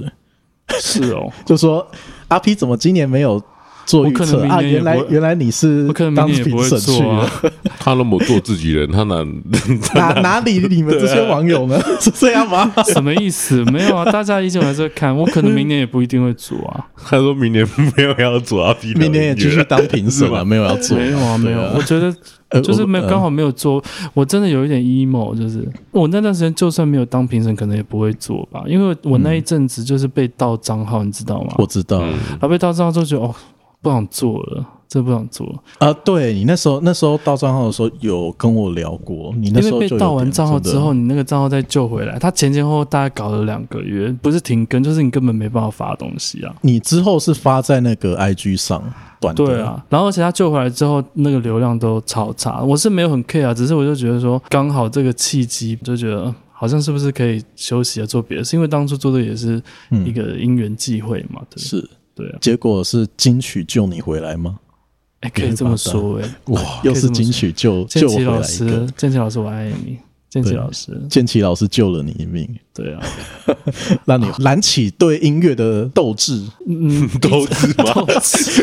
[0.81, 1.85] 是哦， 就说
[2.29, 3.43] 阿 P 怎么今年没有
[3.91, 4.63] 做预测啊？
[4.63, 7.29] 原来原来你是我可能明年也不会做啊。
[7.81, 9.27] 他那么做自己人，他哪
[9.95, 11.81] 哪 哪里你们这些网友呢？
[12.01, 12.73] 是这样吗？
[12.87, 13.65] 什么意思？
[13.73, 15.17] 没有啊，大家意见我还是会看。
[15.17, 16.87] 我可能明年也不一定会做啊。
[16.97, 20.97] 他说明年没有要做啊，明年也继续当评审啊，没有要做。
[20.97, 21.61] 没有啊，没有。
[21.75, 22.15] 我觉得
[22.63, 23.83] 就是没有刚好没有做。
[24.15, 31.55] 我真的有一点 emo，就是我那段时间就算没有当评审，可能也不会做吧，因为我那一阵子就是被盗账号，你知道吗？
[31.59, 32.01] 我知道。
[32.01, 33.35] 然后被盗账号之后觉得哦，
[33.83, 34.67] 不想做了。
[34.91, 35.47] 真不想做
[35.79, 35.93] 啊！
[36.05, 46.53] 对你那时候那时候盗账号的时候有跟我聊过，你那时候因为被盗完账号之后，你那个账号再救回来，他前前后后大概搞了两个月，不是停更，就是你根本没办法发东西啊。
[46.63, 48.83] 你之后是发在那个 IG 上
[49.21, 52.61] 短的，对啊，然后而且他救回来之后，那个流量都超差。
[52.61, 59.63] 我是没有很 care 啊，只是我就觉得说，刚好这个契机，就觉得好像是不是可以休息啊，做别的事，因为当初做的也是
[60.05, 61.89] 一个因缘际会嘛，对，是，
[62.21, 62.39] 对啊。
[62.41, 64.59] 结果是金曲救你回来吗？
[65.21, 68.87] 哎、欸，可以这么说哎、欸，哇，又是金曲救救回来一个。
[68.97, 69.99] 建奇老师，我爱你。
[70.31, 72.49] 建奇老师，建奇老师救了你一命。
[72.73, 73.03] 对啊，
[74.07, 76.41] 让你燃起对音乐的斗志。
[76.69, 77.85] 嗯， 斗志吗？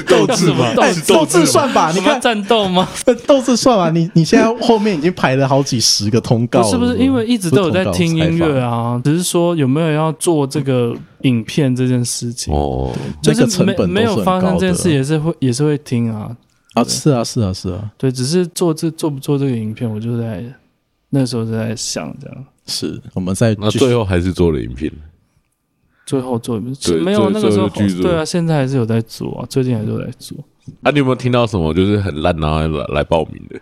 [0.08, 0.74] 斗志吗？
[1.06, 1.92] 斗志算吧？
[1.94, 2.88] 你看战斗吗？
[3.28, 3.90] 斗志算吧？
[3.92, 6.98] 你你现在后面已经排了好几十个通告了，是不是？
[6.98, 16.34] 因为一直都有在听音乐啊，只是说有没有要做这个影片这件事情哦，就是没没有发生这件事，也是会也是会听啊。
[16.76, 20.44] 啊，是啊，是啊，是啊，对，只是做这做不做这个影片，我就在
[21.10, 22.46] 那时候就在想这样。
[22.66, 24.92] 是，我们在那最后还是做了影片，
[26.06, 26.60] 最后做
[27.04, 27.70] 没有那个时候
[28.02, 30.38] 对啊，现在还是有在做啊，最近还是有在做。
[30.82, 33.60] 啊，你有没有听到什么就是很烂然后来来报名的？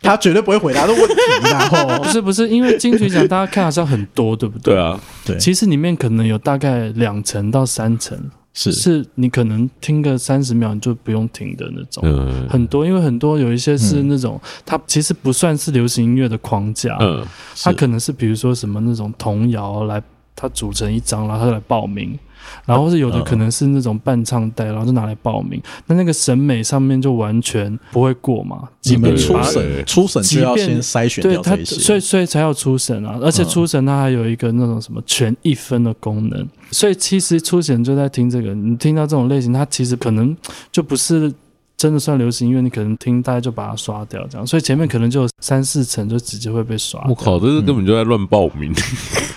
[0.00, 1.14] 他绝对不会回答的问题，
[1.50, 4.74] 然后不是不是，因为金曲奖大家看好像很多，对不对？
[4.74, 8.16] 对啊，对，其实里面可能有大概两层到三成。
[8.56, 17.22] 是，是你可能听个三十秒你就不用停的那种，嗯、很多，因为很多有一些是那种，嗯、它其实不算是流行音乐的框架，嗯，
[17.62, 20.02] 它可能是比如说什么那种童谣来，
[20.34, 22.18] 它组成一张，然后它来报名。
[22.64, 28.68] 然后是有的可能是那种伴唱带，然后就拿来报名，那那个审美上面就完全不会过嘛。
[28.82, 33.18] 你们初审，初审就要先筛选掉这些，所以所以才要初审啊。
[33.20, 40.36] 而且初审它还有一个那种什么全一分的功能，所以其实初审就在听这个，你听到这种类型，它其实可能
[40.70, 41.32] 就不是。
[41.76, 47.04] 真的算流行音乐，你可能听大家就把它刷掉，这样，所以前面可能就有三四层就直接会被刷。
[47.08, 48.72] 我靠，这是根本就在乱报名。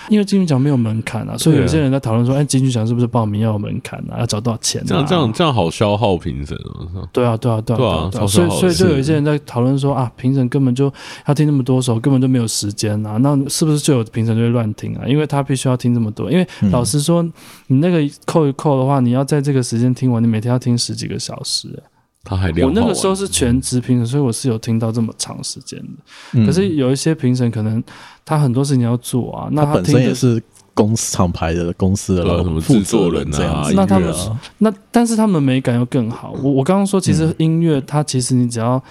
[0.08, 4.18] 因为金曲奖没有门槛啊，所以有些人在讨论说，哎，金曲奖是不是报名要有门槛啊？
[4.18, 4.82] 要找多少钱？
[4.86, 7.06] 这样这样这样好消耗评审啊！
[7.12, 8.26] 对啊对啊对啊对啊！
[8.26, 10.92] 所以所以就有一些人在讨论说啊，评审根本就
[11.26, 15.06] 要听那么多首，根本就没有时间啊，那是不是就有评审就会乱听啊？
[15.06, 17.22] 因为他必须要听这么多，因为老实说，
[17.68, 21.80] 你那个扣一扣的话，你要在这个时间听完，你每天要听十几个小时。
[22.22, 25.86] 他还量，我那个时候是全职评审，所以我是有听到这么长时间的。
[26.34, 27.82] 嗯、可是有一些评审可能
[28.24, 30.42] 他很多事情要做啊，那他，他本身也是
[30.74, 33.72] 公司厂牌的公司的什么制作人这样子。
[33.74, 34.14] 那他们
[34.58, 36.34] 那但是他们美感又更好。
[36.42, 38.82] 我我刚刚说，其实音乐它其实你只要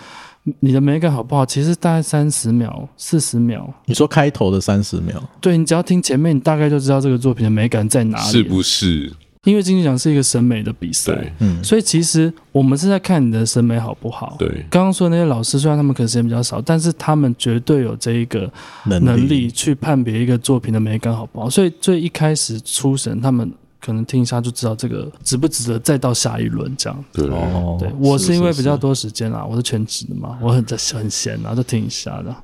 [0.61, 3.71] 你的美感好不好，其实大概三十秒、四十秒。
[3.85, 9.13] 你说开头的三十秒，对，你只要听前面，你大概就知道这个作品的美感在哪里，是不是？
[9.45, 14.35] 因为金曲奖是一个审美的比赛，嗯，所以其实我们是在看你的审美好不好。
[14.37, 18.51] 对，刚刚说的那些老师，虽然他们可能时间比较少，但是他们绝对有这一个
[18.83, 21.49] 能力去判别一个作品的美感好不好。
[21.49, 23.49] 所以最一开始初审，他们
[23.79, 27.05] 可能听一下就知道这个值不值得再到下一轮这样。
[27.13, 27.25] 对，
[27.79, 30.61] 对，我是因为比较多时间啦，我是全职的嘛，我很
[30.93, 32.35] 很闲啊，就听一下的。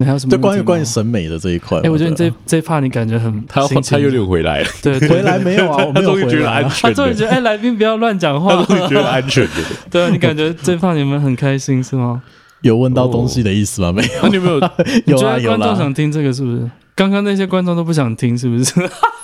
[0.00, 0.30] 你还有什么？
[0.30, 5.84] 就关于关于审美的这一块，哎，我觉得你这这一 part 你感觉很，他他有点回来了，对，回来没有啊？
[5.84, 9.50] 我没有觉得安全，他终于觉得哎，来宾不要乱讲话，他终于觉得安全的，
[9.90, 12.22] 对啊，你感觉这一 part 你们很开心是吗？
[12.62, 13.92] 有问到东西的意思吗？
[13.92, 14.58] 没有，你有没有？
[15.18, 16.70] 有啊，有观众想听这个是不是？
[17.00, 18.74] 刚刚那些观众都不想听，是不是？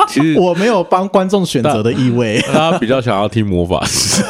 [0.08, 4.22] 其实我没有帮观众选择的意味， 大家比较想要听魔法师，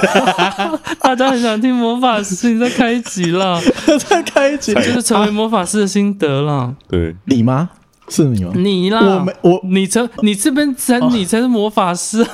[1.00, 3.60] 大家很想听魔法师，你在开一集了，
[4.08, 6.74] 在开一集，就是成为魔法师的心得了。
[6.88, 7.70] 对，你吗？
[8.08, 8.50] 是你吗？
[8.56, 12.26] 你啦，我没我，你成你这边才你才是魔法师。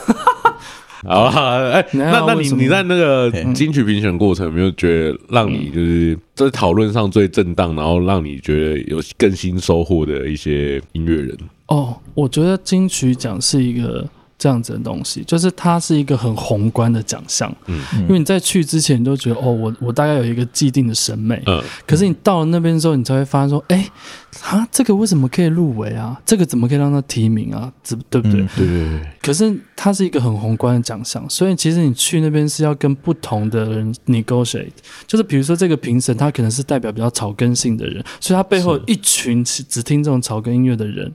[1.09, 11.37] 好，哎， 那那你你在那个金曲评选过程，有没有觉得让你就是在讨论上最震荡，然后让你觉得有更新收获的一些音乐人？
[11.67, 14.07] 哦，我觉得金曲奖是一个
[14.43, 23.89] 这样子的东西，就是它是一个很宏观的奖项，嗯，因为你在去之前你都觉得哦，我我大概有一个既定的审美，嗯，可是你到了那边之后，你才会发现说，哎，
[24.43, 26.21] 啊，这个为什么可以入围啊？
[26.27, 27.73] 这个怎么可以让他提名啊？
[27.89, 28.41] 对对不对？
[28.41, 29.07] 嗯、对对对。
[29.23, 34.73] 可是它是一个很宏观的奖项，所以其实你去那边是要跟不同的人 negotiate，
[35.07, 41.13] 就是比如说这个评审他可能是代表比较草根性的人，所以他背后一群只听这种草根音乐的人。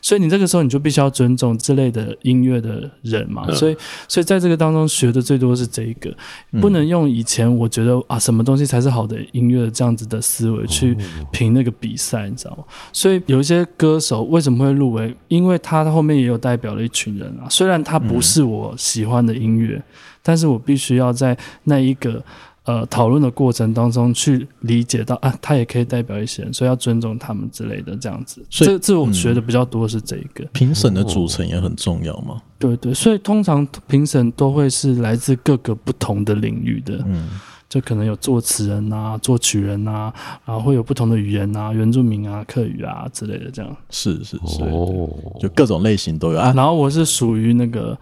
[0.00, 3.76] 所以你这个时候你就必须要尊重这类的音乐的人嘛，所以
[4.08, 6.14] 所以在这个当中学的最多是这一个，
[6.60, 10.96] 不能用以前我觉得啊什么东西才是好的音乐这样子的思维去
[11.30, 12.64] 评那个比赛，你知道吗？
[12.92, 15.14] 所以有一些歌手为什么会入围？
[15.28, 19.82] 因为他后面也有代表了一群人啊，虽然他不是我喜欢的音乐，
[20.22, 22.22] 但是我必须要在那一个。
[22.66, 28.44] 呃，讨论的过程当中去理解到啊，他也可以代表一些人，所以要尊重他们之类的这样子。
[28.50, 30.44] 所以这这我学的比较多是这一个。
[30.52, 32.42] 评审的组成也很重要吗？
[32.58, 37.28] 对对，所以通常评审都会是来自各个不同的领域的，嗯，
[37.68, 40.12] 就可能有作词人啊、作曲人啊，
[40.44, 43.76] 然后会有不同的语言啊，原住民啊、客语啊之类的这样。
[43.90, 46.52] 是是是，哦，就各种类型都有啊。
[46.56, 47.96] 然后我是属于那个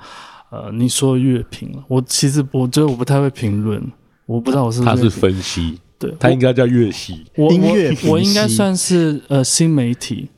[0.48, 3.83] 呃，你说乐评，我其实我觉得我不太会评论。
[4.26, 10.30] 我不知道我是他是分析，对，他应该叫乐系，我我我应该算是呃新媒体，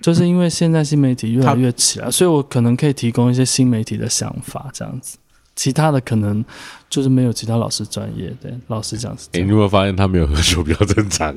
[0.00, 5.16] 就是因为现在新媒体越来越起来，所以我可能可以提供一些新媒体的想法这样子，
[5.54, 6.44] 其他的可能
[6.90, 9.28] 就是没有其他老师专业，对，老师讲是。
[9.32, 11.34] 哎，你有没有发现他没有喝酒比较正常？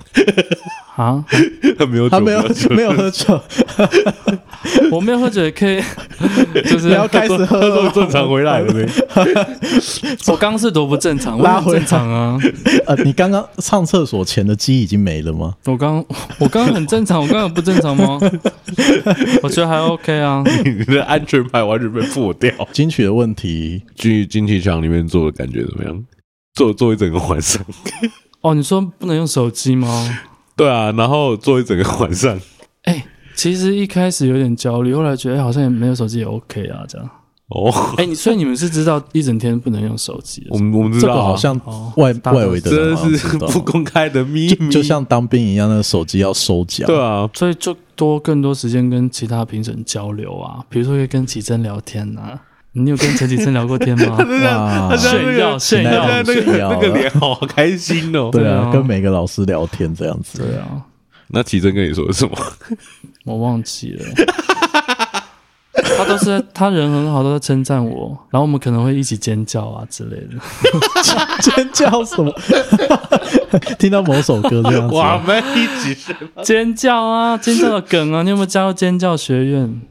[0.96, 1.24] 啊，
[1.78, 3.42] 他没有，他没有，没有喝酒，
[4.92, 5.82] 我没有喝酒也可以，
[6.70, 8.86] 就是要开始喝都正常回来了没？
[10.28, 12.38] 我刚是多不正常，拉回正常啊。
[12.86, 15.56] 呃，你刚刚上厕所前的记忆已经没了吗？
[15.66, 16.06] 我刚，
[16.38, 18.20] 我刚刚很正常，我刚刚不正常吗？
[19.42, 20.44] 我觉得还 OK 啊。
[20.66, 22.52] 你的安全牌完全被破掉。
[22.74, 26.06] 金曲的问题，去金曲奖里面做的感觉怎么样？
[26.54, 27.64] 做做一整个晚上。
[28.42, 29.88] 哦，你说不能用手机吗？
[30.56, 32.36] 对啊，然后做一整个晚上。
[32.84, 37.10] 哎、欸，其实一开始有点焦虑，后来觉得、欸、好像也没有手机也 OK 啊，这样。
[37.48, 40.46] 哦，哎、欸，所以你们是知道一整天不能用手机？
[40.50, 41.56] 我们我们知道，好像
[41.96, 46.86] 外、哦、外围的真的是不公开的秘密就，就像当兵一样，那个手机要收缴。
[46.86, 52.40] 对啊，所以就多更多时间跟其他评审交流啊，比如说可以跟綺贞聊天啊。
[52.74, 54.18] 你有跟陈綺贞聊过天吗？
[54.46, 58.30] 哇，炫耀炫耀，那个那个脸好开心哦。
[58.32, 60.40] 对啊，跟每个老师聊天这样子。
[60.42, 60.82] 对啊，
[61.28, 62.38] 那綺贞跟你说的什么？
[63.26, 64.06] 我忘记了。
[65.98, 70.38] 他都是他人很好，都在称赞我，然后我们可能会一起尖叫啊之类的。
[71.42, 72.32] 尖叫什么？
[73.80, 74.96] 听到某首歌这样子。
[74.96, 77.38] 我们一起尖叫啊！
[77.38, 78.24] 尖叫的梗啊！
[78.24, 79.82] 你有没有加入尖叫学院？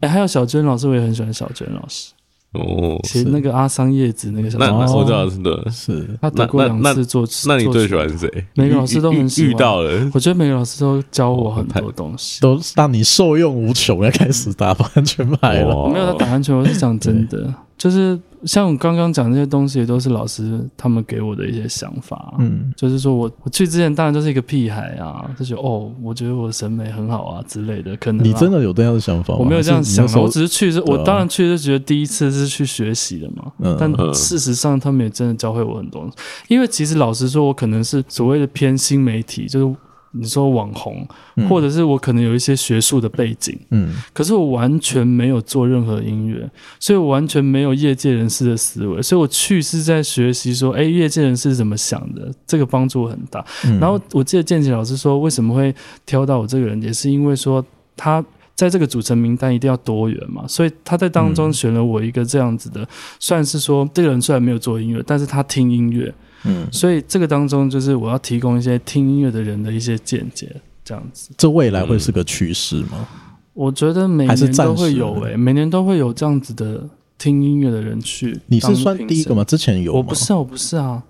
[0.00, 2.12] 哎，还有小娟老师，我也很喜欢小娟老师。
[2.56, 7.48] 哦，其实那个阿桑叶子那个小，那我知道是的，是他得过两次作词。
[7.48, 8.28] 那你最喜欢谁？
[8.54, 9.50] 每个老师都很喜欢。
[9.50, 14.04] 遇到了，我觉得每个老师都教我很多东西，都让你受用无穷。
[14.04, 18.18] 要开始打安全牌了，我没有在打安全，我是讲真的，就是。
[18.44, 22.32] 像我刚刚讲这些东西，也都是老师他们给我的一些想法。
[22.38, 27.96] 嗯，就是说我我去之前当然就是一个屁孩啊，就觉得哦，我觉得我的审美很好啊之类的。
[27.96, 29.40] 可能你真的有这样的想法吗？
[29.40, 33.50] 我没有这样想法，我只是去是，我当然去是觉得第一次是去学习的嘛。
[33.58, 36.08] 嗯，但事实上他们也真的教会我很多。
[36.46, 39.76] 因为其实老实说，我可能是所谓的偏新媒体，就是。
[40.18, 41.06] 你说网红，
[41.48, 46.48] 或者是我可能有一些学术的背景，嗯，可是我完全没有做任何音乐，
[46.80, 53.44] 所以我完全没有业界人士的思维，所以我去是在学习说，哎，业界人士是怎么想的，这个帮助很大。
[53.80, 55.74] 然后我记得建奇老师说，为什么会
[56.04, 57.64] 挑到我这个人，也是因为说
[57.96, 58.24] 他
[58.54, 62.86] 在这个组成名单一定要多元嘛，所以他在当中选了我一个这样子的，
[63.20, 66.14] 算是说这个人虽然没有做音乐，但是他听音乐。
[66.46, 70.54] 嗯，所以这个当中就是我要提供一些听音乐的人的一些见解，
[70.84, 71.30] 这样子。
[71.36, 72.90] 这未来会是个趋势吗？
[72.92, 73.06] 嗯，
[73.54, 78.38] 我觉得每年都会有诶、欸，每年都会有这样子的听音乐的人去。
[78.46, 79.44] 你是算第一个吗？
[79.44, 79.94] 之前有？
[79.94, 81.02] 我不是，我不是啊。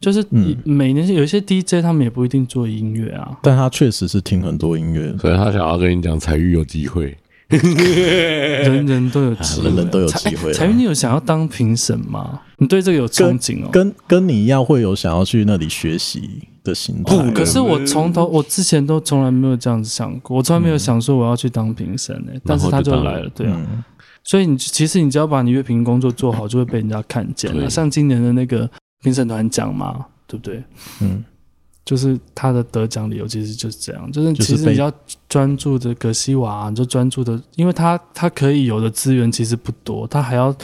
[0.00, 0.24] 就是
[0.64, 7.14] 每年有一些 DJ，他们也不一定做音乐啊，但他确实是听很多音乐，所以他想要跟你讲采郁有机会。
[7.58, 10.52] 人人都有机会，人人都有机会。
[10.52, 12.40] 采郁，你有想要当评审吗？
[12.58, 13.68] 你对这个有憧憬哦？
[13.72, 17.16] 跟跟你一样，会有想要去那里学习的心态。
[17.16, 22.40] 不，可是我从头，我之前都从来没有这样子想过，我从来没有想说我要去当评审诶。
[22.44, 23.84] 但是他就来了，对啊。
[24.22, 27.68] 所以你其实你只要把你乐评工作做好，就会被人家看见了。
[27.68, 28.68] 像今年的那个
[29.02, 30.62] 评审团奖嘛，对不对？
[31.00, 31.24] 嗯。
[31.84, 34.92] 就是他的得奖理由其实就是这样，就是其实你要
[35.28, 40.54] 专注的葛西瓦、啊，你就专注的，因为他他可以有的资源其实不多，他还要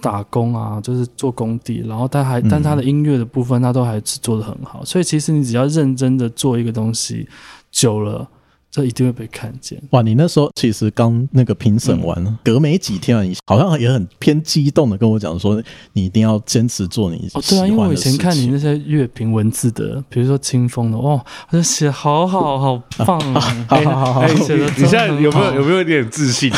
[0.00, 7.28] 打工啊，就是做工地，然后他还，但他的音乐的部分他都还是做的很好，所以其实你只要认真的做一个东西，
[7.70, 8.26] 久了。
[8.70, 9.80] 这一定会被看见。
[9.90, 15.60] 哇，你那时候其实刚那个评审完，嗯、隔没几天啊，你好像也很偏激动的跟我讲说，
[15.92, 21.12] 你一定要坚持做你哦，对啊，因为我以前看你那些乐评文字的，比如说清风的，哇，
[21.50, 26.50] 我就写好好好棒啊，好 好好，写的你现在有没有有没有一点自信？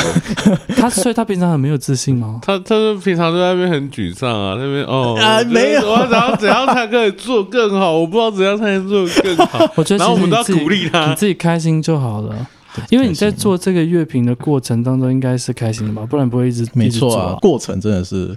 [0.76, 2.40] 他所以他平常很没有自信吗？
[2.44, 7.92] 他他说平常在那边很沮丧啊，那边哦 啊没有，我要怎样怎样才可以做更好？
[7.98, 9.72] 我不知道怎样才能做更好。
[9.76, 12.46] 我觉得然后我们都要鼓励他，你自己开心就好了。
[12.88, 16.06] 因为你在做这个乐评的过程当中，应该是开心的吧？
[16.06, 17.36] 不然不会一直没错啊。
[17.40, 18.34] 过程真的是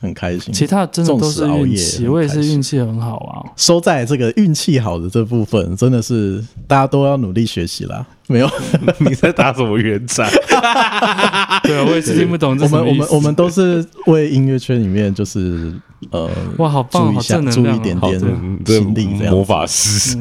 [0.00, 2.08] 很开心，其他真的都是运气。
[2.08, 3.44] 我也是运气很好啊。
[3.56, 8.06] 收在这个运气好的这部分，真的是大家都要努力学习啦。
[8.26, 8.48] 没有，
[8.98, 10.26] 你在打什么圆场？
[11.62, 12.64] 对啊，我也是听不懂 这。
[12.64, 15.74] 我们我们我们都是为音乐圈里面就是
[16.12, 18.18] 呃，哇，好棒，好正能量，注意一点点
[18.64, 19.34] 心力这样。
[19.34, 20.16] 魔法师，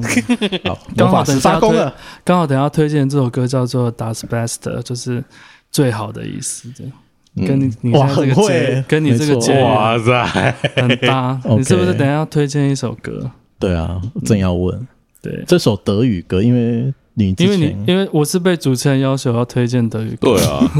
[0.65, 1.93] 好，魔法师发功了。
[2.25, 5.23] 刚好等下推荐这首歌叫做《Das Beste》，就是
[5.71, 6.67] 最好的意思。
[6.75, 6.91] 这样，
[7.35, 11.39] 跟你你这个会，跟你这个节哇塞很搭。
[11.57, 13.31] 你是不是等下要推荐一首歌？
[13.59, 14.87] 对啊，正要问。
[15.21, 17.35] 对，这首德语歌，因为你。
[17.37, 20.71] 因为你因为我是被主持人要求要推荐德语歌，对啊，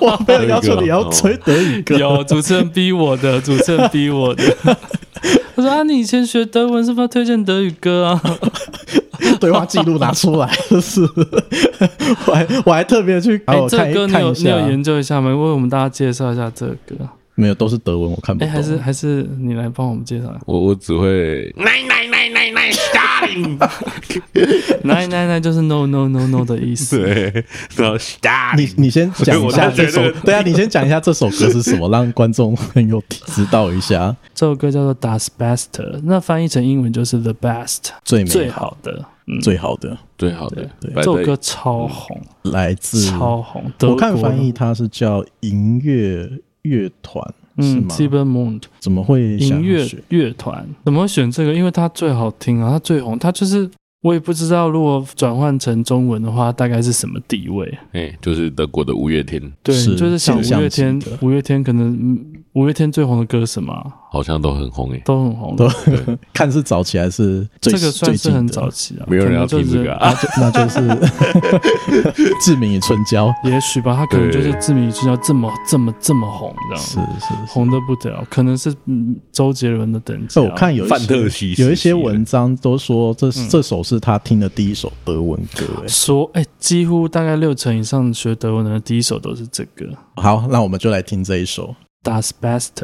[0.00, 4.44] 我没有要求你要吹德语歌， 有主持人逼我的，主持人逼我的。
[5.56, 8.22] 他说啊，你以前学德文是不是要推荐德语歌啊？
[9.40, 11.02] 对话记录拿出来，就是
[12.26, 15.28] 我还我还特别去，哎，这个歌你有你有研究一下吗？
[15.30, 16.94] 为我们大家介绍一下这个歌。
[17.34, 18.48] 没有，都是德文，我看不懂。
[18.48, 20.24] 哎，还是还是你来帮我们介绍。
[20.44, 22.68] 我我只会奶奶奶奶奶
[24.82, 26.98] 奶奶奶就是 no no no no 的意思。
[26.98, 27.44] 对，
[27.76, 34.14] 然后 starting，你你先讲一下这首，对啊，你先讲一下这首歌是什么，让观众很有知道一下。
[34.34, 39.04] 这首歌叫做 Das Beste，那翻译成英文就是 the best，最最好的，
[39.42, 40.68] 最好的，最好的。
[40.80, 43.64] 对，这首歌超红，来自超红。
[43.80, 46.30] 我看翻译它是叫银乐。
[46.62, 47.24] 乐团
[47.62, 47.88] 是吗？
[47.88, 51.54] 基本 Mond 怎么会音乐乐团怎么会选这个？
[51.54, 53.68] 因为它最好听啊，它最红，它就是
[54.02, 57.66] 我也不知道，如果转换成中文的话，大概是什么地位？
[57.92, 62.24] 哎、欸，就是德国的五月天，对，就是想五月天，五月天可能
[62.58, 63.72] 五月天最红的歌什么？
[64.10, 65.68] 好像都很红诶，都很红，都
[66.34, 69.06] 看是早期还是这个算是很早期啊？
[69.06, 69.94] 没有人要听这个。
[69.94, 70.80] 啊，那就是
[72.44, 76.84] 《志明与春娇》，也许吧，他可能就是《志明与春娇》这么这么这么红，这样。
[76.84, 76.94] 是
[77.24, 80.40] 是红的不得了，可能是嗯周杰伦的等级。
[80.40, 89.86] 我看有范特西有一些文章都说这这首是他听的第一首德文歌，说哎，几乎大概六成以上学德文的第一首都是这个。
[90.16, 91.68] 好，那我们就来听这一首
[92.08, 92.82] 《does best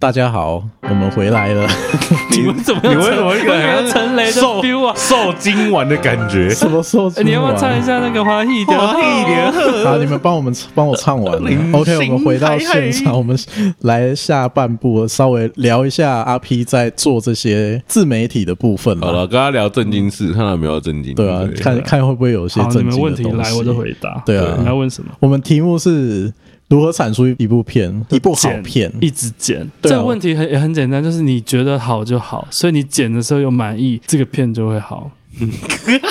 [0.00, 1.68] 大家好，我们回来了。
[2.32, 2.80] 你们怎么？
[2.84, 4.94] 你为什么一个陈雷的 feel 啊？
[4.96, 6.48] 受精完的感觉？
[6.48, 7.26] 什么受精？
[7.26, 8.72] 你要不要唱一下那个华裔的？
[8.72, 9.84] 华裔的。
[9.84, 11.50] 好，你们帮我们帮我唱完了。
[11.78, 13.38] OK，我们回到现场，我们
[13.80, 18.98] 来下半部，稍微聊一下阿 P 在做这些自媒体的部分。
[19.02, 21.14] 好了，跟他聊正经事，看他有没有正经。
[21.14, 23.22] 对啊，看看会不会有一些正经的东西。
[23.22, 24.22] 问题来，我就回答。
[24.24, 25.10] 对啊，你要问什么？
[25.20, 26.32] 我们题目是。
[26.70, 28.90] 如何产出一部片，一部好片？
[29.00, 35.10] 一直剪，这个问题很也很简单，就是你觉得好就好，所以你剪的时候又满意，这个片就会好。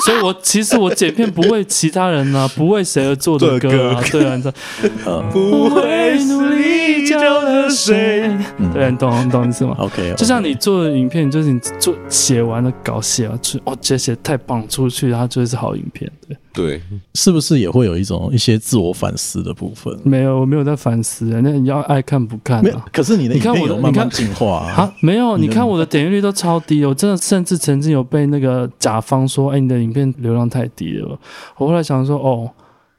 [0.05, 4.51] 所以，我其实我剪片不为其他人啊，不为谁而做的歌啊，对啊，你知
[5.05, 8.21] 道， 不会努力交了谁？
[8.73, 9.75] 对，你懂你懂意思吗？
[9.79, 16.81] OK，就像你做的影片，就是你做写完了稿写完，出哦，这写太棒，出去然后就是好影片，对对，
[17.15, 19.97] 是不是也会有一种一些自我反思的部分？
[20.03, 22.85] 没有，我没有在反思，那你要爱看不看啊？
[22.93, 24.93] 可是你的你看我的慢慢进化啊？
[25.01, 31.19] 没有，你看我的点阅率都超低，我真的甚至曾经有被那个甲方说：“哎，你的影片流量太低了。”
[31.57, 32.51] 我后来想说：“哦。”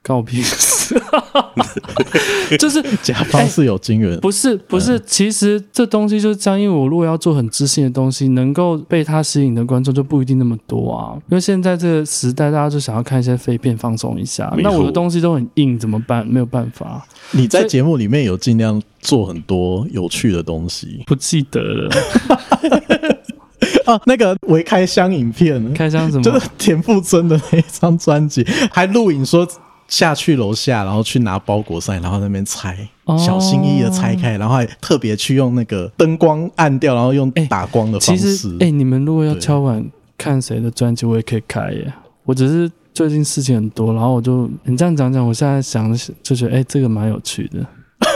[0.02, 0.79] 关我屁事，
[2.58, 11.14] 就是 甲方是有金源，不是不是，其实这东西就是这样，因为我如果要做很知性的东西，能够被他吸引的观众就不一定那么多啊。
[11.28, 16.26] 因为现在这个时代，大家就想要看一些废片放松一下，那我的东西都很硬，怎么办？
[16.26, 17.06] 没有办法。
[17.32, 21.90] 你在节目里面有尽量做很多有趣的东西，不记得了。
[23.86, 26.22] 啊，那个微开箱影片，开箱什么？
[26.22, 29.46] 就是田馥甄的那一张专辑，还录影说。
[29.90, 32.88] 下去楼下，然后去拿包裹塞，然后在那边拆，
[33.18, 38.48] 小心翼翼的拆开，然后还特别去用那个灯光暗掉，然后用打光的方式。
[38.60, 39.84] 哎、欸，你们如果要敲碗
[40.16, 41.92] 看谁的专辑，我也可以开耶。
[42.24, 47.66] 我只是最近事情很多，然后我就你这样讲讲，我现在想就觉得，哎、欸，这个蛮有趣的。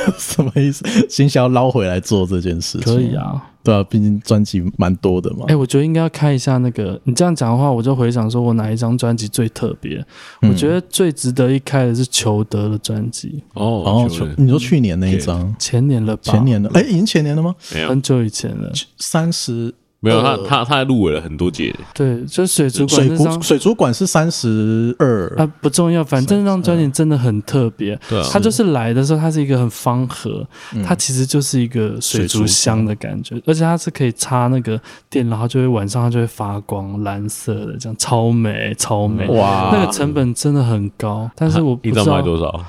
[0.18, 0.84] 什么意思？
[1.08, 2.94] 心想要捞回来做这件事情？
[2.94, 5.44] 可以啊，对啊，毕竟专辑蛮多的嘛。
[5.44, 7.00] 哎、欸，我觉得应该要开一下那个。
[7.04, 10.04] 你这样讲的话，我就回想说，我哪一张专辑最特别？
[10.42, 13.42] 嗯、我觉得最值得一开的是裘德的专辑。
[13.54, 15.54] 哦，哦，你说去年那一张？
[15.58, 16.22] 前年了吧？
[16.24, 16.70] 前年了？
[16.74, 17.54] 哎、欸，已经前年了吗？
[17.88, 19.74] 很久以前了，三十。
[20.04, 21.74] 没有他，他他还入围了很多届。
[21.94, 27.98] 对，就水族馆那张，水族馆是三十二啊，不重要，反正那张专辑真的很特别。
[28.08, 30.46] 对，它就是来的时候，它是一个很方盒，
[30.84, 34.78] 它其实就是一个水族箱的感觉，而且它是可以插那个
[35.08, 39.26] 电，然后就会晚上它就会发光，蓝色的，这样超美超美。
[39.28, 42.62] 哇，那个成本真的很高，但是我不知道卖多少。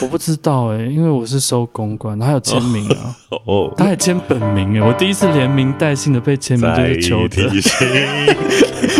[0.00, 3.16] 我不知道哎、欸，因为我是收公关，他有签名啊，
[3.46, 7.48] 哦，他还签本名哎、欸，我第一次连名带姓的被签名就是邱德。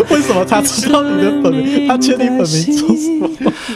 [0.09, 1.87] 为什么他知道你的本名？
[1.87, 3.29] 他签你本名做什么？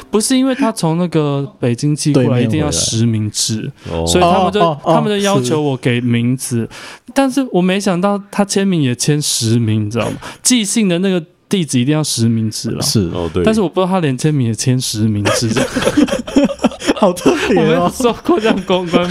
[0.10, 3.70] 不是因为他从那个北京寄过来，一定要实名制，
[4.06, 6.70] 所以他们就、哦、他们就要求我给名字，是
[7.14, 10.18] 但是我没想到他签名也签实名，你知道吗？
[10.42, 15.50] 寄信的那个地址一定要实名制了，是哦对，但是我不知道他连签名也签实名制。
[17.00, 17.84] 好特别哦！
[17.84, 19.08] 我收过这样公关，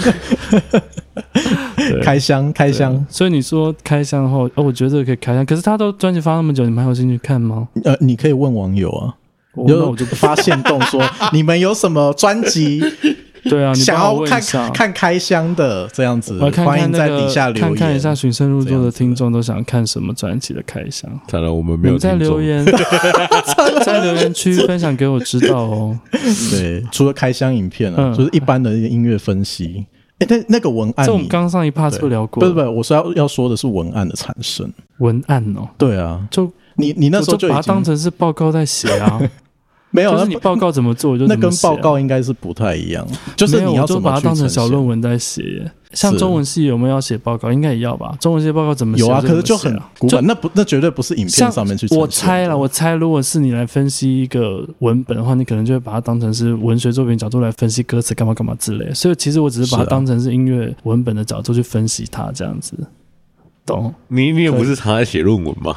[2.03, 3.05] 开箱开箱。
[3.09, 5.45] 所以你说开箱后，哦，我觉得这个可以开箱。
[5.45, 7.67] 可是他都专辑发那么久，你们还有兴趣看吗？
[7.85, 9.15] 呃，你可以问网友啊。
[9.65, 11.01] 有我就发现动说，
[11.33, 12.79] 你们有什么专辑？
[13.49, 14.41] 对啊，你想要看
[14.71, 17.75] 看开箱的这样子，欢迎在底下留言。
[17.75, 21.09] 看看一下循声入座的听众都想看什么专辑的开箱。
[21.27, 22.65] 看来我们没有在留言，
[23.85, 25.99] 在留言区分享给我知道哦。
[26.51, 29.85] 对，除了开箱影片啊，就是一般的音乐分析。
[30.19, 32.41] 哎，那那个文案，这我们刚上一趴是不是聊过？
[32.41, 34.67] 不是不是，我说要要说的是文案的产生。
[34.97, 39.21] 文案哦，对啊，就你你那时候就把它当成是报告在写啊。
[39.89, 43.07] 没有，就是你报告怎么做，就 那跟报告应该是不太一样。
[43.35, 45.71] 就是你要怎么把它当成小论文在写。
[45.93, 47.51] 像中文系有没有要写报告？
[47.51, 48.13] 应该也要吧。
[48.19, 49.05] 中文系报告怎么写？
[49.05, 50.23] 有啊，可是就很古板。
[50.25, 51.87] 那不，那绝对不是影片上面去。
[51.95, 58.93] 我猜了，我猜，如果是你来分析一个文本的话，你可能就会把它当成是文学作品角度来分析歌词，干嘛干嘛之类。
[58.93, 62.75] 所以其实我只是把它当成是音乐文本的角度去分析它，这样子。
[63.67, 65.75] 懂你，你也不是常在写论文吗？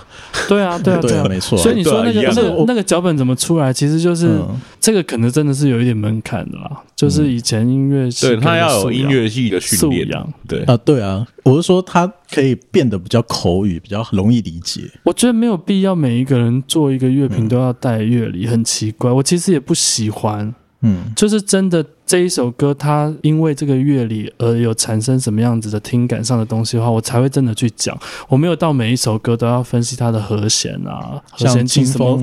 [0.49, 1.59] 对啊，对啊，对啊，没错。
[1.59, 3.73] 所以你说那个那个那个脚本怎么出来？
[3.73, 4.41] 其实就是
[4.81, 6.81] 这个，可能真的是有一点门槛的啦。
[6.95, 10.09] 就是以前音乐系，对他要有音乐系的训练，
[10.47, 11.27] 对啊，对啊。
[11.43, 14.83] 我是说，他可以变得比较口语，比较容易理解。
[15.03, 19.11] 我觉得没有必要每一个人做一个乐评都要带乐理，很奇怪。
[19.11, 21.85] 我其实也不喜欢，嗯，就是真的。
[22.11, 27.97] 这一首歌，它因为这个乐理而有产生什么样子的听感上的东西的话，我才会真的去讲。
[28.29, 32.21] 我没有到每一首歌都要分析它的和弦啊，和弦清什么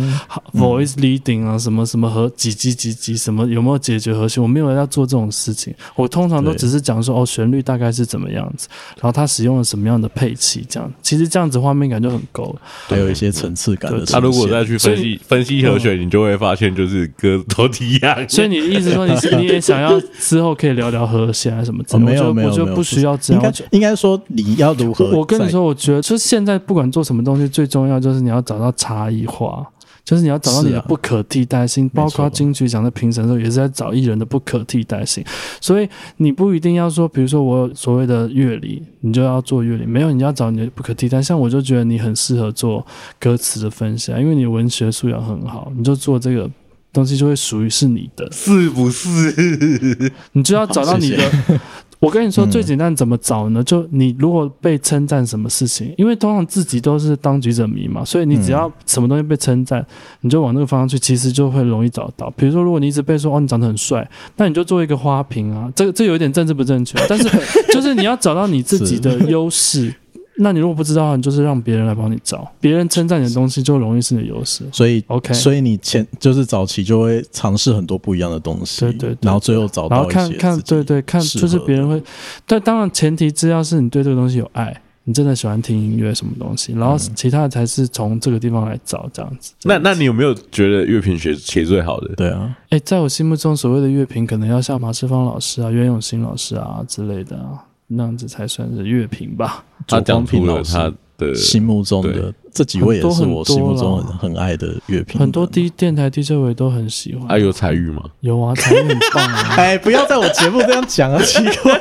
[0.53, 5.73] voice leading 啊，什么什么和几几几几什么有没有解决和弦，我没有要做这种事情。
[5.95, 14.05] 我通常都只是讲说哦，旋律大概是怎么样子，然后它使用了什么样的配器，这样其实这样子画面感就很够了，还有一些层次感的。
[14.05, 18.27] 他如果再去分析分析和弦，你就会发现就是歌都一样。
[18.27, 22.11] 所以你的意思说，你是你也想要之后可以聊聊和弦啊什么之类的？
[22.11, 23.43] 没有没有，我就不需要这样。
[23.43, 25.11] 应该应该说你要如何？
[25.11, 29.65] 我跟你说，我觉得就是现在不管做什么东西，最重要就是你要找到差异化，
[30.03, 31.87] 就是你要找到你的不可替代性。
[31.89, 35.23] 包括金曲奖的评审的时候，也是在找艺人的不可替代性。
[35.59, 39.85] 所以你不一定要说，比如说我所谓的乐理，你就要做乐理。
[39.85, 41.21] 没有，你要找你的不可替代。
[41.21, 42.85] 像我就觉得你很适合做
[43.19, 46.49] 歌词的分析，因为你文学素养很好，你就做这个。
[46.97, 50.11] 东西就会属于是你的，是不是？
[50.31, 51.17] 你就要找到你的。
[51.17, 51.59] 谢谢
[51.99, 53.63] 我跟你说，最简单怎么找呢？
[53.63, 59.85] 就你如果被称赞什么事情，因为通常自己都是当局者迷嘛，所以你只要什么东西被称赞，
[60.21, 62.31] 你就往那个方向去，其实就会容易找到。
[62.31, 65.71] 比如说，如果你一直被说哦，你长得很帅，那你就做一个花瓶啊。
[65.75, 67.29] 这个这有一点政治不正确，但是
[67.73, 69.93] 就是你要找到你自己的优势。
[70.39, 74.63] 那你如果不知道，你就是让别人来帮你找，别人称赞你的东西就容易是你的优势。
[74.71, 82.01] 所以，OK，所以你前就是早期就会尝试很多不一样的东西，对对，然后最后找到，然后看看，对对，看就是别人会，
[82.45, 89.53] 但当然前提之要是你对这个东西有爱，你真的喜欢听音乐什么东西，然后其他的才是从这个地方来找这样子。
[89.63, 92.13] 那那你有没有觉得乐评写写最好的？
[92.15, 99.63] 对啊，哎，在我心目中，所谓的乐评可能要像马世芳老师啊、袁永新老师啊之类的啊，那样子才算是乐评吧。
[99.87, 107.27] 他讲出了他的心目中的这几位也是我心目中很很爱的乐评，很多 D 电台 DJ 我也都很喜欢。
[107.27, 108.01] 还有才玉吗？
[108.21, 109.55] 有啊，才玉很棒啊！
[109.57, 111.73] 哎，不要在我节目这样讲啊， 奇怪。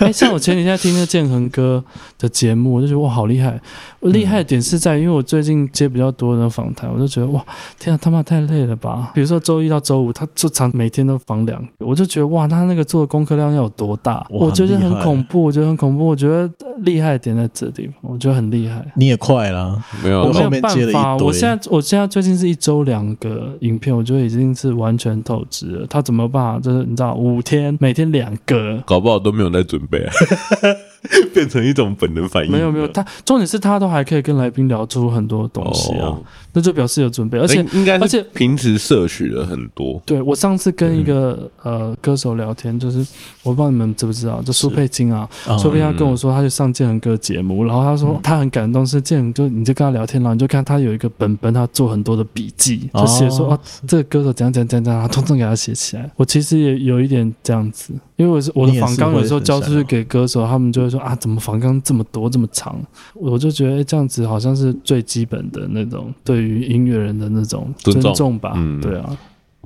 [0.00, 1.82] 哎，像我前几天听那个建恒哥
[2.18, 3.60] 的节目，我就觉得哇，好厉害！
[4.00, 7.44] 厉害的点是在，因为我最近接比较多的访谈，我就觉得哇，
[7.78, 9.10] 天啊，他妈太累了吧！
[9.14, 14.24] 比如说周一到周五，他就常每天都访两个，我就觉得哇，他那个做的功课量要有多大？
[14.30, 16.48] 我觉得很恐怖，我觉得很恐怖，我觉得
[16.78, 18.84] 厉害的点在这地方，我觉得很厉害。
[18.94, 21.16] 你也快了，没有，我没有办法。
[21.16, 25.86] 我现在，我现在最近是一周两个影片，我觉得已经是完全透支了。
[25.88, 26.60] 他怎么办？
[26.62, 30.12] 就是你知道，五天每天两个，搞不好都没有在准备啊。
[31.32, 32.50] 变成一种本能反应。
[32.50, 36.22] 没有没有，他重点是他都还可以跟来宾聊出很多东西啊，哦、
[36.56, 40.02] 那就表示有准备，而且应该而且平时摄取了很多。
[40.06, 43.06] 对，我上次跟一个、嗯、呃歌手聊天，就是
[43.42, 45.28] 我不知道你们知不知道，就苏佩金啊，
[45.58, 56.10] 苏佩金他跟我说，他去上建恒哥节目，然后他说他很感动，是建恒就你就跟他聊天，然后你就看他有一个本本，他做很多的笔记，就写说哦，这个歌手怎样怎样怎样，他通通给他写起来。
[56.16, 61.76] 我其实也有一点这样子，因为我是我的仿纲有时候交出去给歌手，他们就会说啊，怎么仿纲？
[61.82, 62.80] 这么多这么长，
[63.12, 68.52] 我就觉得这样子好像是最基本的那种对于音乐人的那种尊重吧。
[68.54, 69.16] 重对啊，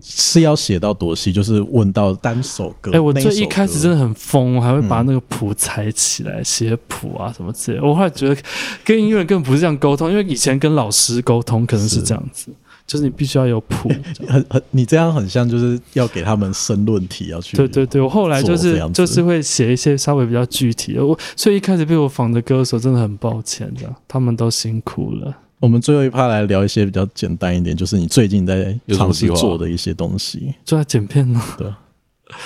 [0.02, 1.32] 是要写到多细？
[1.32, 2.90] 就是问到单首歌。
[2.90, 7.86] 哎、欸，我最一开始真的很疯，我还会把那个谱踩起来写谱啊什么之类的。
[7.86, 8.36] 我后来觉得
[8.84, 12.50] 跟音乐人根本不是这样沟通，因为以前跟老师沟通可能是这样子。
[12.86, 13.88] 就是你必须要有谱，
[14.26, 17.56] 很很，你这样很像就是要给他们申论题要去。
[17.56, 21.06] 对对对，我后来就是就是会写一些稍微比较具体的。
[21.06, 25.32] 我所以一开始被我仿的歌手真的很抱歉，这样他们都辛苦了。
[25.60, 31.40] 我们最后一趴来聊一些比较简单一点，就是你最近在尝试做的一些东西，就在剪片呢。
[31.58, 31.70] 对，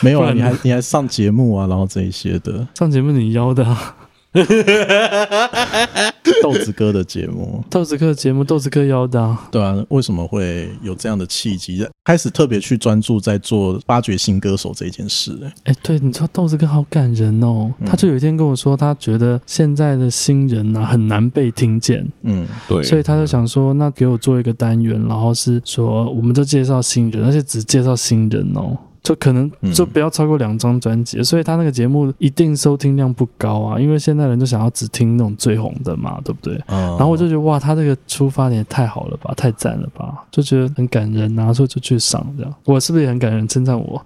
[0.01, 2.67] 没有啊，你还你还上节目啊，然后这一些的。
[2.75, 3.97] 上节目你邀的啊。
[6.43, 15.39] 豆子哥的节目，豆子哥的节目，豆子哥邀的，啊，对啊，为什么会有这样的契机，开始特别去专注在做发掘新歌手这件事？
[15.65, 28.77] 哎，欸，对，你知道豆子哥好感人哦，嗯，他就有一天跟我说，他觉得现在的新人啊很难被听见，嗯，对，所以他就想说，那给我做一个单元，然后是说，我们就介绍新人，而且只介绍新人哦。
[29.05, 36.59] 就可能就不要超过两张专辑，嗯、所以他那个节目一定收听量不高啊，因为现在人就想要只听那种最红的嘛，对不对？
[36.69, 42.55] 嗯、然后我就觉得哇，他这个出发点也太好了吧，太赞了吧，就觉得很感人啊，所以就去上这样。
[42.65, 43.47] 我是不是也很感人？
[43.47, 44.03] 称赞我？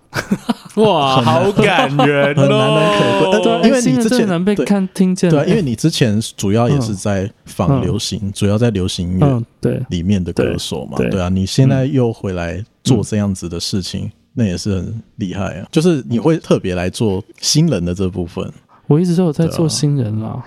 [0.82, 3.42] 哇，好感人哦，很难能可贵。
[3.44, 5.30] 对，因为你之前难被看听见。
[5.30, 14.10] 对，因为你之前主要也是在仿流行，嗯、主要在流行乐对里面的歌手嘛，对啊，你现在又回来做这样子的事情。
[14.38, 15.66] 嗯那也是很厉害啊！
[15.72, 18.48] 就是你会特别来做新人的这部分，
[18.86, 20.40] 我一直都有在做新人啦，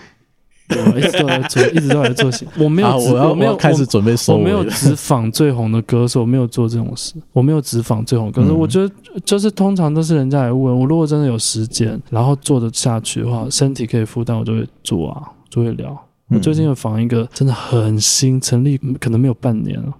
[0.69, 2.47] 我一直都在做，一直都在做新。
[2.57, 8.55] 我没有，我要没有开始准备收，我没有只仿最红的歌手，我没有做这种事，我没有只仿最红歌手。
[8.55, 8.89] 我觉得
[9.25, 16.01] 就是通常都是人家来问我，如果真的有时间，然后做得下去的话，身体可以负担，我就会做啊，就会聊。
[16.29, 19.93] 我最近有仿一个真的很新，成立可能没有半年了。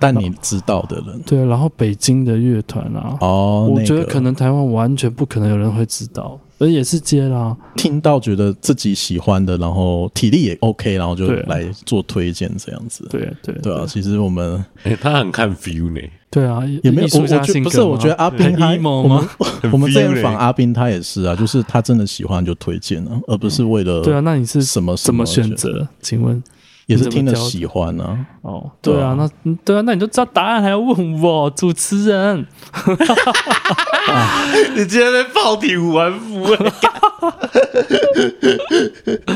[0.00, 19.28] 但你知道的人，对，然后北京的乐团啊，哦，我觉得可能台湾完全不可能有人会知道，而也是接啦，听到觉得自己喜欢的，然后体力也 OK，然后就来做推荐这样子，对对对啊，其实我们，哎，他很看 feel 呢，对啊，也没有，我觉得不是，我觉得阿斌他，我们
[19.72, 25.86] 我们这样访阿斌他也是啊，就是他真的喜欢就推荐了，而不是为了对啊，那你是什么什么选择？
[26.00, 26.42] 请问？
[26.90, 28.18] 也是听了喜欢呢、啊。
[28.42, 29.30] 哦，对啊，那
[29.64, 32.44] 对啊，那你就知道答案还要问我主持人。
[34.74, 36.56] 你今天被暴体无完肤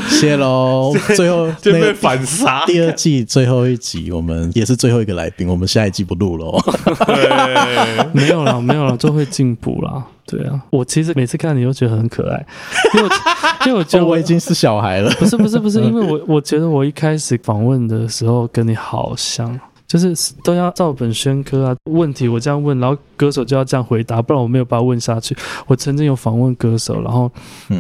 [0.09, 2.65] 谢喽，最后就被反杀。
[2.67, 6.61] 第二季最后一集，我们也是最后一个来宾，我们下一季不录了。
[8.13, 10.05] 没有了，没有了，就会进步了。
[10.27, 12.47] 对啊，我其实每次看你都觉得很可爱，
[12.95, 13.09] 因为
[13.67, 15.11] 因为我觉得我，我已经是小孩了。
[15.19, 19.59] 不是不是不是，因为我 我觉得我一开始访问的时候跟你好像。
[19.87, 25.37] 就是都要照本宣科啊，问题我这样问，然后歌手就要这样回答，不然我没有办法问下去。
[25.67, 27.31] 我曾经有访问歌手，然后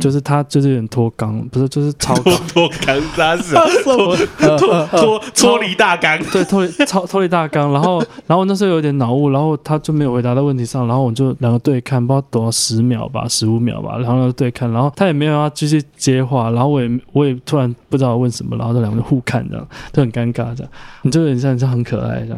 [0.00, 3.54] 就是他就是有点脱纲，不是就是超 脱脱纲，啥事？
[3.82, 7.72] 脱脱脱脱离大纲， 对，脱离超脱离大纲。
[7.72, 20.70] 然后然后那时候有点脑雾，然后他就没有回答到问题上，然后我就两个对看，不知道多少十秒吧，十五秒吧，然后对看，然后他也没有要继续接话，然后我也我也突然不知道问什么，然后这两个就互看这样，就很尴尬这样，
[21.02, 21.93] 你就有点像这样很可。
[21.94, 22.36] 可爱的，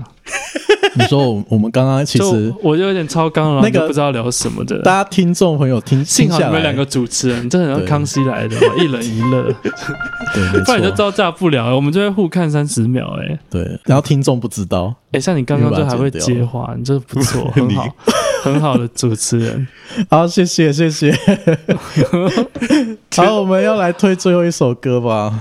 [0.96, 4.80] 你说我我们刚刚其实我就有点超纲了，那个不知道聊什么的。
[4.82, 9.42] 大家听众朋友听，幸好你们两个主持人，真的像康熙来的，一人一乐，
[10.34, 11.74] 对，不然你就招架不了。
[11.74, 17.88] 我们就会互看三十秒，哎，对，然后听众不知道，哎，像你刚刚就还会接话，你这不错，很好，
[18.42, 19.66] 很好的主持人。
[20.10, 21.12] 好，谢谢谢谢。
[23.16, 25.32] 好，我们要来推最后一首歌吧。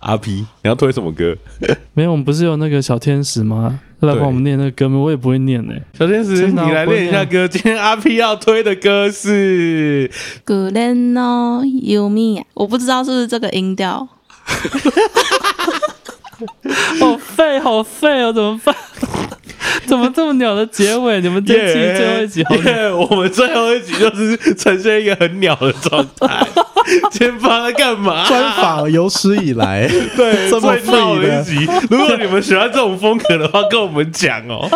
[0.00, 1.36] 阿 P，你要推什么歌？
[1.94, 3.80] 没有，我们不是有那个小天使吗？
[4.00, 5.74] 来帮我们念那个歌名，我也不会念呢。
[5.98, 7.48] 小天使，你来念一下歌。
[7.48, 10.08] 今天阿 P 要推的歌是
[10.46, 14.06] 《Guleno Yumi》，我不知道是不是这个音调。
[17.00, 18.32] 好废，好废哦！
[18.32, 18.72] 怎么办？
[19.86, 21.20] 怎么这么鸟的结尾？
[21.20, 26.46] 你们这期最后一集好，yeah, yeah, 我们最后一集就是呈现一个很鸟的状态。
[27.12, 28.26] 前方在干嘛？
[28.26, 29.86] 专访有史以来
[30.16, 31.68] 对 这么闹的一集。
[31.90, 34.68] 如果你们喜欢这种风格的话，跟我们讲哦。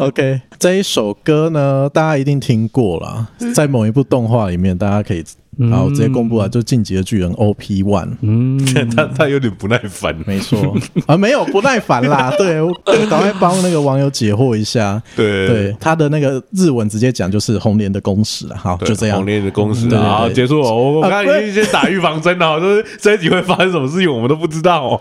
[0.00, 5.24] OK，这一首歌呢，大家一定听过了，在某一部动画里面，大家可以。
[5.58, 8.16] 然后直接公布了，就晋级的巨人 OP One。
[8.22, 8.58] 嗯，
[8.96, 10.74] 他他有点不耐烦，没错
[11.06, 12.32] 啊， 没有不耐烦啦。
[12.38, 12.72] 对，我
[13.10, 15.02] 赶快帮那个网友解惑一下。
[15.16, 18.46] 对对，他的那个日文直接讲就是红莲的公使。
[18.54, 19.16] 好，就这样。
[19.16, 20.60] 红莲的公使，好，结束。
[20.60, 25.00] 我我刚刚已经先打预防针了，就是这一集会发生什么事情，我们都不知道。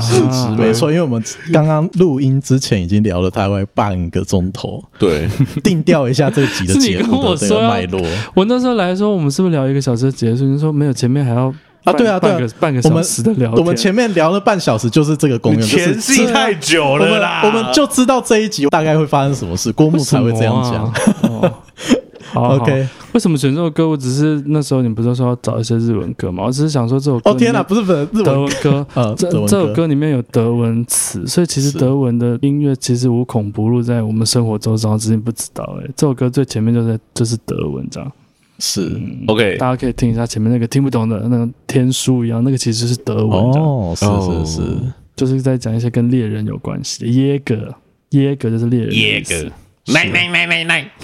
[0.00, 4.82] 事实没错，因为我们刚刚录音之前已经聊了大概半个钟头。
[4.98, 5.28] 对，
[5.62, 8.00] 定调一下这集的节目的这个脉络。
[8.34, 8.53] 我那。
[8.60, 10.44] 说来说，我们是不是聊一个小时结束？
[10.44, 11.52] 你说没有，前面还要
[11.84, 11.92] 啊？
[11.92, 17.48] 对啊，对啊，半个小时的聊我，我们前面聊了半小时，就是这个公园，前戏太久了啦我。
[17.48, 21.52] 我们就知道这一集大概会发生什么事，郭牧才会这样讲。
[22.32, 23.88] 好，OK，为什么选这首歌？
[23.88, 26.42] 我只是那时候你不是说要找一些日文歌吗？
[26.46, 35.76] 我只是想说这首歌，哦天哪，不是不是日文歌呃， 这这首歌里面有德文词，所以其实德文的音乐其实无孔不入在我们生活周遭，只是你不知道。
[35.80, 38.10] 哎，这首歌最前面就在就是德文这样。
[38.58, 43.38] 是、嗯、OK，大家可以听一下前面那个听不懂的那个天书一样，那个其实是德文。
[43.38, 44.62] 哦，是是是，
[45.16, 47.10] 就是在讲一些跟猎人有关系的。
[47.10, 47.74] 耶格，
[48.10, 48.94] 耶格就是猎人。
[48.94, 49.50] 耶格，
[49.92, 50.90] 来来来来来。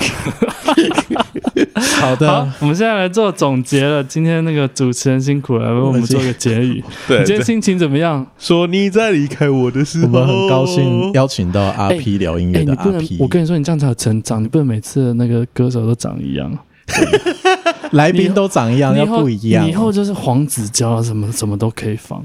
[2.01, 4.03] 好的好，我们现在来做总结了。
[4.05, 6.83] 今天那个主持人辛苦了，为我们做个结语。
[7.07, 8.25] 对，你今天心情怎么样？
[8.39, 13.17] 说你在离开我的时候，我们很高兴邀请到阿 P 聊音乐的阿 P、欸欸。
[13.19, 16.57] 我跟你说，你这样才有成长，你不能每次那个歌手都长一样。
[17.93, 19.69] 来宾都长一样，要不一样。
[19.69, 22.19] 以后就是黄子佼，什么什么都可以放。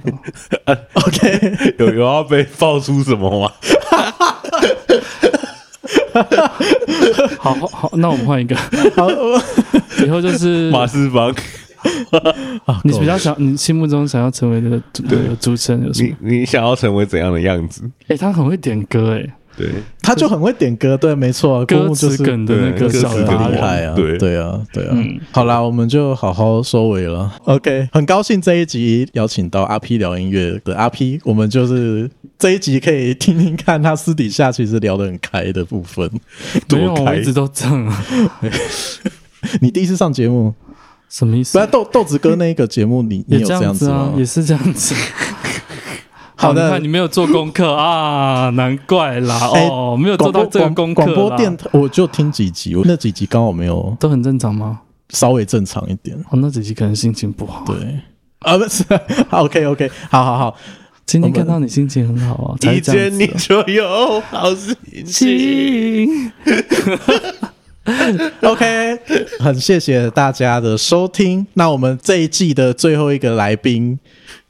[0.66, 3.52] 啊、 OK， 有有要被爆出什么吗？
[7.40, 8.56] 好好好，那我们换一个。
[8.96, 9.10] 好，
[10.06, 11.34] 以后就是马世芳。
[12.84, 15.04] 你比较想，你心目中想要成为的主
[15.40, 16.16] 主持人有什么？
[16.22, 17.84] 你你想要成为怎样的样子？
[18.04, 19.36] 哎、欸，他很会点歌、欸，哎。
[19.58, 19.70] 对，
[20.02, 24.90] 他就很会点歌，对，没错，歌词梗的那个小厉害啊，对，对啊，对啊。
[24.94, 27.32] 嗯、好啦，我们就好好收尾了。
[27.46, 36.10] OK，很高兴这一集邀请到阿 P 聊音乐的阿 P，我们就是这一集可以听听看他私底下其实聊得很开的部分。
[36.70, 37.94] 没有，我一直都这样。
[39.62, 40.54] 你第一次上节目
[41.08, 41.58] 什么意思？
[41.58, 44.14] 不是豆豆子哥那一个节目，你你有这样子吗？
[44.18, 44.94] 也是这样子。
[46.38, 49.40] 好的，你看你没有做功课啊，难怪啦。
[49.54, 51.04] 哦，没有做到这个功课。
[51.04, 54.82] 广播电台我就听几集，我那几集刚好没有，都很正常吗？
[55.10, 56.18] 稍微正常一点。
[56.30, 57.64] 哦，那几集可能心情不好。
[57.66, 57.76] 对，
[58.40, 58.84] 啊，不是，
[59.32, 60.56] OK OK，好好好，
[61.06, 64.76] 今天看到你心情很好啊，一见你就有好心
[65.06, 66.32] 情。
[68.42, 69.00] OK，
[69.40, 71.46] 很谢谢大家的收听。
[71.54, 74.00] 那我们这一季的最后一个来宾。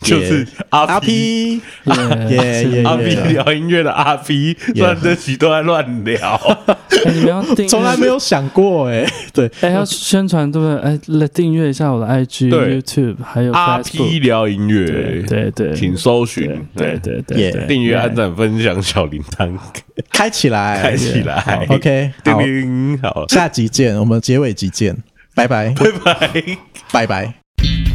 [0.06, 6.40] 就是阿 P，阿 P，阿 P 聊音乐的阿 P，虽然这集都在乱聊，
[7.12, 10.78] 你们要订，从来没有想过哎，对，哎，要宣传对不对？
[10.80, 17.22] 哎，来订阅一下我的 IG、YouTube，还有阿 P 聊音乐，对对，请搜寻，对对。
[17.28, 19.58] 对，订阅、按赞、分享、小铃铛。
[20.12, 24.96] 开起来，开起来，OK，叮叮，好，下集见，我们结尾集见，
[25.34, 26.58] 拜拜，拜拜，
[26.92, 27.95] 拜拜。